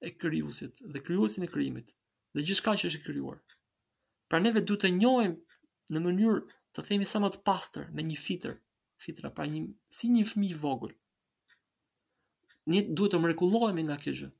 e 0.00 0.14
krijuesit 0.16 0.80
dhe 0.94 1.02
krijuesin 1.04 1.44
e 1.46 1.50
krijimit 1.52 1.94
dhe 2.32 2.42
gjithçka 2.46 2.74
që 2.80 2.88
është 2.90 3.04
krijuar. 3.04 3.38
Pra 4.28 4.40
neve 4.40 4.64
duhet 4.66 4.86
të 4.88 4.94
njohim 4.96 5.36
në 5.92 6.02
mënyrë 6.08 6.40
të 6.74 6.86
themi 6.88 7.06
sa 7.12 7.20
më 7.22 7.34
të 7.36 7.44
pastër 7.46 7.92
me 7.94 8.02
një 8.08 8.18
fitër 8.24 8.56
fitra 9.04 9.30
pra 9.36 9.46
një 9.52 9.60
si 9.98 10.08
një 10.12 10.24
fëmijë 10.32 10.56
i 10.56 10.58
vogël. 10.64 10.94
Ne 12.72 12.80
duhet 12.96 13.12
të 13.14 13.20
mrekullohemi 13.24 13.84
nga 13.86 13.98
kjo 14.00 14.14
gjë. 14.20 14.30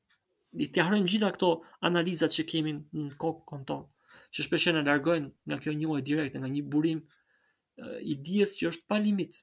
Ne 0.58 0.68
të 0.72 0.84
harojmë 0.86 1.10
gjitha 1.10 1.30
këto 1.36 1.50
analizat 1.88 2.34
që 2.36 2.46
kemi 2.52 2.72
në 2.78 3.10
kokën 3.20 3.64
tonë, 3.68 3.86
që 4.34 4.46
shpesh 4.46 4.68
janë 4.70 4.84
largojnë 4.86 5.30
nga 5.50 5.58
kjo 5.62 5.74
njohje 5.80 6.04
direkte, 6.08 6.40
nga 6.40 6.50
një 6.52 6.62
burim 6.72 7.02
eh, 7.04 7.98
i 8.10 8.14
dijes 8.26 8.56
që 8.58 8.70
është 8.72 8.88
pa 8.88 9.00
limit. 9.04 9.42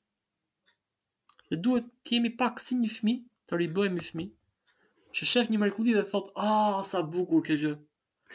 Ne 1.51 1.60
duhet 1.62 1.89
të 1.89 2.13
kemi 2.13 2.31
pak 2.41 2.63
si 2.63 2.79
një 2.79 2.91
fëmijë 2.97 3.23
të 3.51 3.62
ribëhemi 3.62 4.05
fëmijë 4.10 5.17
që 5.17 5.27
shef 5.34 5.49
një 5.51 5.60
mrekulli 5.62 5.97
dhe 5.97 6.05
thot, 6.07 6.29
a, 6.39 6.79
sa 6.88 7.01
bukur 7.03 7.43
kjo 7.49 7.57
gjë. 7.65 7.75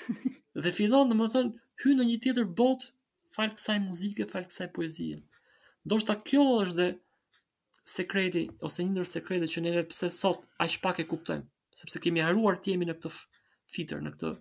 dhe 0.63 0.75
fillon 0.79 1.09
dhe 1.11 1.17
më 1.17 1.31
thënë, 1.35 1.55
hy 1.83 1.95
në 1.97 2.07
një 2.11 2.19
tjetër 2.27 2.51
bot, 2.59 2.91
falë 3.33 3.57
kësaj 3.57 3.79
muzike, 3.87 4.27
falë 4.29 4.51
kësaj 4.53 4.69
poezie. 4.77 5.17
Do 5.87 5.97
shta 6.03 6.15
kjo 6.29 6.45
është 6.65 6.71
dhe 6.81 6.85
sekreti, 7.91 8.41
ose 8.69 8.83
një 8.85 8.95
ndër 8.97 9.07
sekretet 9.11 9.53
që 9.53 9.63
neve 9.67 9.83
pse 9.93 10.09
sot 10.15 10.41
aq 10.65 10.79
pak 10.87 10.99
e 11.03 11.07
kuptojmë, 11.11 11.47
sepse 11.81 12.01
kemi 12.07 12.23
haruar 12.27 12.57
të 12.65 12.75
në 12.81 12.97
këtë 12.97 13.13
fitër, 13.77 14.01
në 14.07 14.13
këtë 14.17 14.33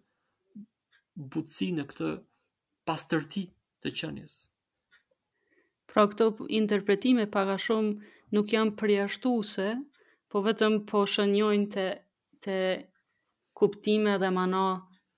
butësi, 1.35 1.67
në 1.79 1.85
këtë 1.91 2.09
pastërti 2.91 3.43
të 3.85 3.91
qënjes. 4.01 4.35
Pra 5.93 6.07
këto 6.09 6.31
interpretime 6.61 7.27
pak 7.37 7.53
a 7.53 7.59
shumë 7.67 7.93
nuk 8.39 8.57
janë 8.57 8.73
përjashtuese, 8.81 9.67
po 10.33 10.41
vetëm 10.49 10.79
po 10.93 11.05
shënjojnë 11.13 11.69
të, 11.77 11.85
të 12.47 12.57
kuptime 13.61 14.17
dhe 14.25 14.33
mana 14.39 14.63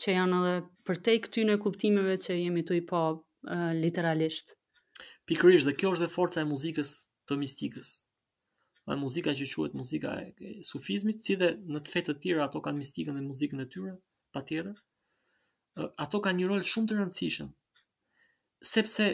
që 0.04 0.18
janë 0.20 0.44
edhe 0.44 0.60
përtej 0.92 1.18
këtyne 1.30 1.58
kuptimeve 1.64 2.20
që 2.28 2.42
jemi 2.44 2.68
të 2.68 2.82
i 2.84 2.86
pa 2.92 3.06
uh, 3.16 3.20
literalisht. 3.80 4.58
Pikërisht 5.28 5.68
dhe 5.68 5.74
kjo 5.76 5.90
është 5.94 6.06
dhe 6.06 6.12
forca 6.16 6.40
e 6.42 6.48
muzikës 6.50 6.92
të 7.28 7.36
mistikës. 7.42 7.90
Dhe 8.88 8.96
muzika 9.00 9.34
që 9.36 9.46
quhet 9.54 9.74
muzika 9.80 10.14
e, 10.50 10.52
sufizmit, 10.68 11.24
si 11.28 11.36
dhe 11.42 11.50
në 11.76 11.82
të 11.84 11.94
fetë 11.96 12.14
të 12.14 12.22
tjera 12.26 12.46
ato 12.48 12.62
kanë 12.68 12.80
mistikën 12.82 13.16
dhe 13.20 13.24
muzikën 13.26 13.60
e 13.60 13.68
tyre, 13.74 13.96
pa 14.32 14.42
tjera, 14.48 14.72
ato 16.06 16.22
kanë 16.24 16.40
një 16.40 16.48
rol 16.54 16.64
shumë 16.72 16.88
të 16.92 17.00
rëndësishëm. 17.02 17.50
Sepse 18.72 19.08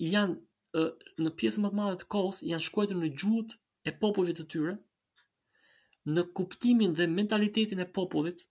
janë 0.00 0.86
në 1.26 1.34
pjesë 1.40 1.60
më 1.66 1.70
të 1.74 1.78
madhe 1.82 1.98
të 2.00 2.08
kohës, 2.16 2.40
janë 2.54 2.64
shkuajtë 2.70 2.96
në 3.02 3.10
gjutë 3.20 3.60
e 3.60 3.94
popovit 4.04 4.40
të 4.40 4.46
tyre, 4.54 4.74
në 6.16 6.24
kuptimin 6.38 6.96
dhe 6.98 7.04
mentalitetin 7.12 7.84
e 7.84 7.88
popovit, 8.00 8.46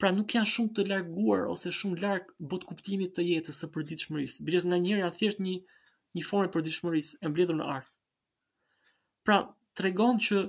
pra 0.00 0.12
nuk 0.12 0.36
janë 0.36 0.52
shumë 0.52 0.76
të 0.76 0.84
larguar 0.92 1.48
ose 1.56 1.72
shumë 1.80 2.00
larg 2.04 2.28
bot 2.52 2.68
kuptimit 2.68 3.16
të 3.16 3.24
jetës 3.30 3.62
së 3.64 3.70
përditshmërisë. 3.78 4.44
Bëhet 4.50 4.68
nganjëherë 4.72 5.12
thjesht 5.22 5.40
një 5.48 5.60
një 6.16 6.24
formë 6.24 6.50
përditshmërisë 6.56 7.18
e 7.22 7.30
mbledhur 7.30 7.58
në 7.60 7.66
art. 7.76 7.90
Pra, 9.26 9.38
tregon 9.78 10.20
që 10.26 10.42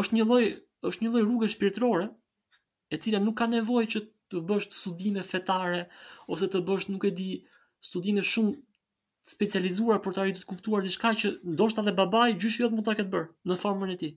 është 0.00 0.18
një 0.18 0.26
lloj 0.28 0.44
është 0.90 1.04
një 1.04 1.10
lloj 1.14 1.22
rrugë 1.28 1.48
shpirtërore 1.54 2.08
e 2.94 2.98
cila 3.02 3.20
nuk 3.22 3.36
ka 3.40 3.46
nevojë 3.52 3.90
që 3.94 4.00
të 4.32 4.40
bësh 4.50 4.66
studime 4.76 5.22
fetare 5.32 5.84
ose 6.32 6.48
të 6.52 6.62
bësh 6.70 6.88
nuk 6.92 7.06
e 7.06 7.12
di 7.18 7.26
studime 7.88 8.24
shumë 8.32 8.56
specializuar 9.32 10.00
për 10.02 10.16
të 10.16 10.22
arritur 10.24 10.42
të 10.44 10.50
kuptuar 10.52 10.82
diçka 10.86 11.12
që 11.22 11.30
ndoshta 11.54 11.84
dhe 11.86 11.92
babai 12.00 12.30
gjysh 12.34 12.58
jot 12.64 12.74
mund 12.74 12.88
ta 12.88 12.96
ketë 12.98 13.12
bërë 13.12 13.30
në 13.50 13.58
formën 13.62 13.92
e 13.94 13.98
tij. 14.00 14.14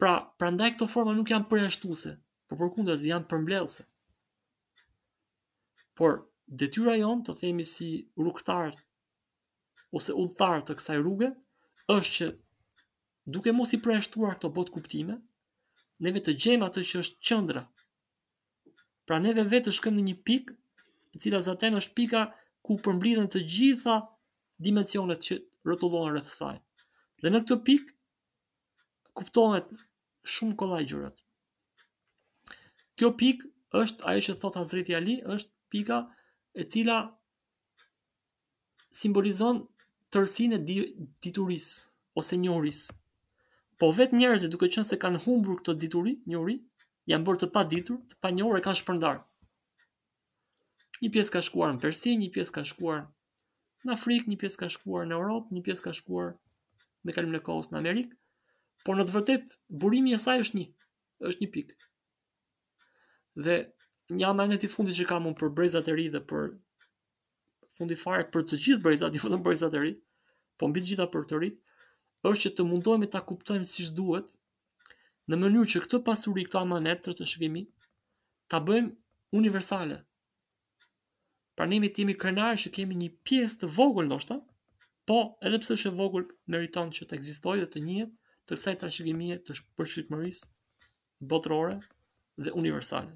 Pra, 0.00 0.16
prandaj 0.40 0.72
këto 0.74 0.88
forma 0.92 1.14
nuk 1.16 1.30
janë 1.32 1.46
përjashtuese, 1.52 2.16
por 2.48 2.58
përkundër 2.60 2.98
janë 3.12 3.30
përmbledhëse. 3.30 3.86
Por 5.96 6.18
detyra 6.46 6.94
jonë 6.96 7.26
të 7.26 7.34
themi 7.40 7.64
si 7.66 7.86
rukëtar 8.22 8.74
ose 9.98 10.14
udhëtar 10.18 10.62
të 10.68 10.76
kësaj 10.78 10.96
rruge 11.02 11.30
është 11.94 12.14
që 12.18 12.28
duke 13.36 13.54
mos 13.54 13.72
i 13.74 13.80
preshtuar 13.82 14.36
këto 14.36 14.50
botë 14.54 14.74
kuptime, 14.76 15.16
neve 16.04 16.22
të 16.22 16.36
gjejmë 16.42 16.68
atë 16.68 16.84
që 16.90 17.00
është 17.02 17.18
qëndra. 17.28 17.62
Pra 19.06 19.18
neve 19.22 19.46
vetë 19.50 19.68
të 19.68 19.74
shkëm 19.78 19.98
në 19.98 20.04
një 20.10 20.16
pikë, 20.28 20.54
në 21.14 21.22
cila 21.24 21.42
zaten 21.46 21.78
është 21.80 21.96
pika 21.98 22.22
ku 22.66 22.78
përmblidhen 22.84 23.30
të 23.30 23.42
gjitha 23.54 23.98
dimensionet 24.66 25.22
që 25.26 25.38
rëtullohen 25.66 26.14
rreth 26.14 26.30
saj. 26.34 26.56
Dhe 27.22 27.30
në 27.32 27.42
këtë 27.44 27.58
pikë, 27.66 27.94
kuptohet 29.18 29.70
shumë 30.34 30.54
kollaj 30.60 30.82
gjërat. 30.92 31.22
Kjo 32.98 33.10
pikë 33.22 33.50
është 33.80 34.06
ajo 34.10 34.24
që 34.26 34.34
thot 34.42 34.58
Hazreti 34.60 34.96
Ali, 34.98 35.18
është 35.22 35.54
pika 35.72 36.02
e 36.56 36.64
cila 36.68 36.98
simbolizon 38.90 39.60
tërsin 40.14 40.56
e 40.56 40.60
dituris 41.22 41.66
ose 42.16 42.38
njëris. 42.40 42.86
Po 43.76 43.90
vetë 43.92 44.16
njerëzit 44.16 44.48
e 44.48 44.52
duke 44.54 44.70
qënë 44.72 44.88
se 44.88 44.96
kanë 45.02 45.20
humbru 45.26 45.58
këto 45.58 45.74
dituri, 45.76 46.14
njëri, 46.32 46.54
janë 47.12 47.26
bërë 47.26 47.42
të 47.42 47.48
pa 47.54 47.64
ditur, 47.72 47.98
të 48.08 48.16
pa 48.24 48.32
njërë 48.32 48.62
kanë 48.64 48.80
shpërndar. 48.80 49.18
Një 51.02 51.10
pjesë 51.12 51.34
ka 51.34 51.42
shkuar 51.44 51.74
në 51.76 51.82
Persi, 51.82 52.14
një 52.16 52.30
pjesë 52.32 52.56
ka 52.56 52.64
shkuar 52.70 53.02
në 53.84 53.92
Afrikë, 53.92 54.30
një 54.32 54.36
pjesë 54.40 54.62
ka 54.62 54.70
shkuar 54.72 55.04
në 55.10 55.18
Europë, 55.18 55.52
një 55.58 55.64
pjesë 55.66 55.84
ka 55.84 55.92
shkuar 55.98 56.32
në 57.06 57.14
kalim 57.18 57.36
në 57.36 57.42
kohës 57.50 57.68
në 57.74 57.82
Amerikë, 57.82 58.16
por 58.88 58.96
në 58.96 59.04
të 59.04 59.12
vërtet, 59.18 59.58
burimi 59.82 60.16
e 60.16 60.22
saj 60.24 60.46
është 60.46 60.58
një, 60.62 60.68
është 61.28 61.44
një 61.44 61.50
pikë. 61.58 61.76
Dhe 63.44 63.56
një 64.10 64.22
ja, 64.22 64.28
amanet 64.30 64.62
i 64.64 64.68
fundit 64.70 64.94
që 65.00 65.06
kam 65.08 65.24
unë 65.26 65.38
për 65.38 65.50
brezat 65.58 65.88
e 65.90 65.94
ri 65.96 66.08
dhe 66.14 66.20
për 66.30 66.52
fundi 67.76 67.96
fare 67.98 68.26
për 68.32 68.44
të 68.46 68.58
gjithë 68.62 68.82
brezat, 68.84 69.12
i 69.12 69.18
jo 69.18 69.26
vetëm 69.26 69.42
brezat 69.46 69.74
e 69.74 69.80
ri, 69.82 69.92
po 70.58 70.68
mbi 70.70 70.80
të 70.84 70.92
gjitha 70.92 71.08
për 71.14 71.24
të 71.32 71.40
rit, 71.42 71.56
është 72.22 72.42
që 72.44 72.52
të 72.58 72.66
mundohemi 72.70 73.08
ta 73.12 73.20
kuptojmë 73.26 73.66
siç 73.66 73.90
duhet 73.98 74.30
në 75.30 75.40
mënyrë 75.42 75.70
që 75.74 75.82
këtë 75.86 76.00
pasuri, 76.06 76.44
këtë 76.46 76.60
amanet 76.62 77.06
të 77.08 77.26
shkëmi, 77.32 77.64
ta 78.50 78.60
bëjmë 78.62 78.94
universale. 79.40 79.98
Pranimi 81.58 81.90
tim 81.96 82.10
i 82.12 82.14
krenar 82.20 82.54
është 82.54 82.68
që 82.68 82.74
kemi 82.76 82.98
një 83.00 83.10
pjesë 83.26 83.62
të 83.64 83.72
vogël 83.78 84.06
ndoshta, 84.10 84.38
po 85.08 85.18
edhe 85.46 85.58
pse 85.64 85.74
është 85.76 85.90
e 85.90 85.96
vogël 85.98 86.30
meriton 86.52 86.92
që 86.94 87.08
të 87.08 87.18
ekzistojë 87.18 87.64
dhe 87.66 87.70
të 87.74 87.82
njihet 87.88 88.14
të 88.46 88.54
kësaj 88.54 88.76
trashëgimie 88.82 89.40
të 89.46 89.56
përshkrimëris 89.78 90.44
botërore 91.30 91.80
dhe 92.44 92.54
universale 92.60 93.14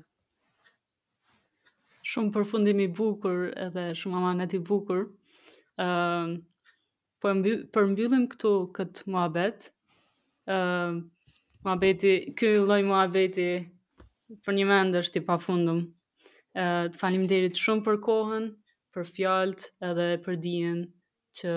shumë 2.11 2.33
përfundimi 2.35 2.87
bukur 2.99 3.45
edhe 3.67 3.85
shumë 3.99 4.19
amanet 4.21 4.55
i 4.57 4.61
bukur. 4.71 5.05
Uh, 5.81 6.33
po 7.23 7.33
mby, 7.37 7.53
përmbyllim 7.75 8.27
këtu 8.33 8.51
këtë 8.79 9.05
muabet. 9.13 9.71
Uh, 10.51 10.57
ehm, 10.57 10.97
muabeti, 11.67 12.15
ky 12.39 12.55
loj 12.65 12.81
muabeti 12.89 13.47
për 14.47 14.57
një 14.57 14.67
mend 14.71 14.97
është 15.03 15.21
i 15.21 15.25
pafundum. 15.29 15.83
Uh, 16.51 16.89
të 16.91 16.99
falim 16.99 17.27
derit 17.31 17.61
shumë 17.61 17.85
për 17.87 18.01
kohën, 18.09 18.49
për 18.97 19.07
fjallët 19.15 19.69
edhe 19.91 20.09
për 20.25 20.41
dijen 20.43 20.81
që 21.39 21.53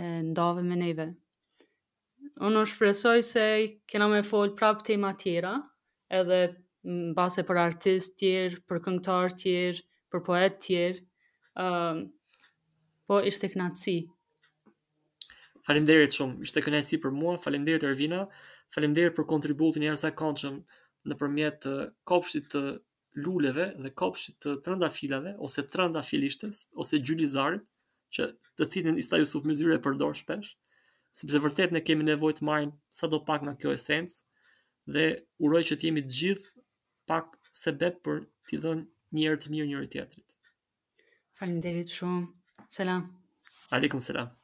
e 0.00 0.04
ndave 0.32 0.64
me 0.66 0.76
neve. 0.80 1.06
Unë 2.44 2.66
është 2.66 2.80
presoj 2.80 3.20
se 3.28 3.46
kena 3.88 4.08
me 4.12 4.24
folë 4.26 4.56
prapë 4.58 4.88
tema 4.90 5.12
tjera 5.20 5.54
edhe 6.18 6.40
në 6.86 7.12
base 7.18 7.42
për 7.46 7.58
artist 7.60 8.16
tjerë, 8.20 8.60
për 8.70 8.80
këngëtar 8.86 9.34
tjerë, 9.42 9.82
për 10.14 10.20
poet 10.28 10.58
tjerë, 10.62 11.00
uh, 11.62 12.02
po 13.10 13.18
ishte 13.26 13.50
kënaqësi. 13.52 13.96
Faleminderit 15.66 16.14
shumë, 16.14 16.42
ishte 16.46 16.62
kënaqësi 16.62 17.00
për 17.02 17.14
mua, 17.14 17.34
faleminderit 17.42 17.86
Ervina, 17.88 18.22
faleminderit 18.74 19.16
për 19.16 19.26
kontributin 19.32 19.82
e 19.82 19.90
jashtëzakonshëm 19.90 20.60
nëpërmjet 21.10 21.66
uh, 21.72 21.80
kopshtit 22.10 22.48
të 22.54 22.62
luleve 23.26 23.70
dhe 23.82 23.92
kopshtit 23.98 24.38
të 24.44 24.52
uh, 24.54 24.60
trëndafilave 24.66 25.34
ose 25.46 25.64
trëndafilishtes 25.72 26.64
ose 26.82 27.00
gjylizarit 27.02 27.64
që 28.14 28.28
të 28.58 28.68
cilin 28.72 28.98
Ista 29.00 29.18
Jusuf 29.18 29.46
Myzyre 29.48 29.78
e 29.80 29.82
përdor 29.82 30.14
shpesh, 30.16 30.52
sepse 31.16 31.40
vërtet 31.42 31.74
ne 31.74 31.82
kemi 31.84 32.06
nevojë 32.06 32.38
të 32.38 32.46
marrim 32.46 32.72
do 33.10 33.20
pak 33.26 33.42
nga 33.44 33.54
kjo 33.58 33.72
esencë 33.74 34.22
dhe 34.94 35.04
uroj 35.42 35.64
që 35.70 35.78
të 35.80 35.88
jemi 35.88 36.02
të 36.06 36.14
gjithë 36.20 36.62
pak 37.06 37.26
se 37.62 37.72
për 38.06 38.22
t'i 38.50 38.58
dhënë 38.64 38.86
një 39.18 39.28
herë 39.28 39.40
të 39.44 39.52
mirë 39.54 39.66
njëri 39.72 39.90
tjetrit. 39.94 40.34
Faleminderit 41.40 41.94
shumë. 41.98 42.26
Selam. 42.78 43.06
Aleikum 43.80 44.04
selam. 44.10 44.36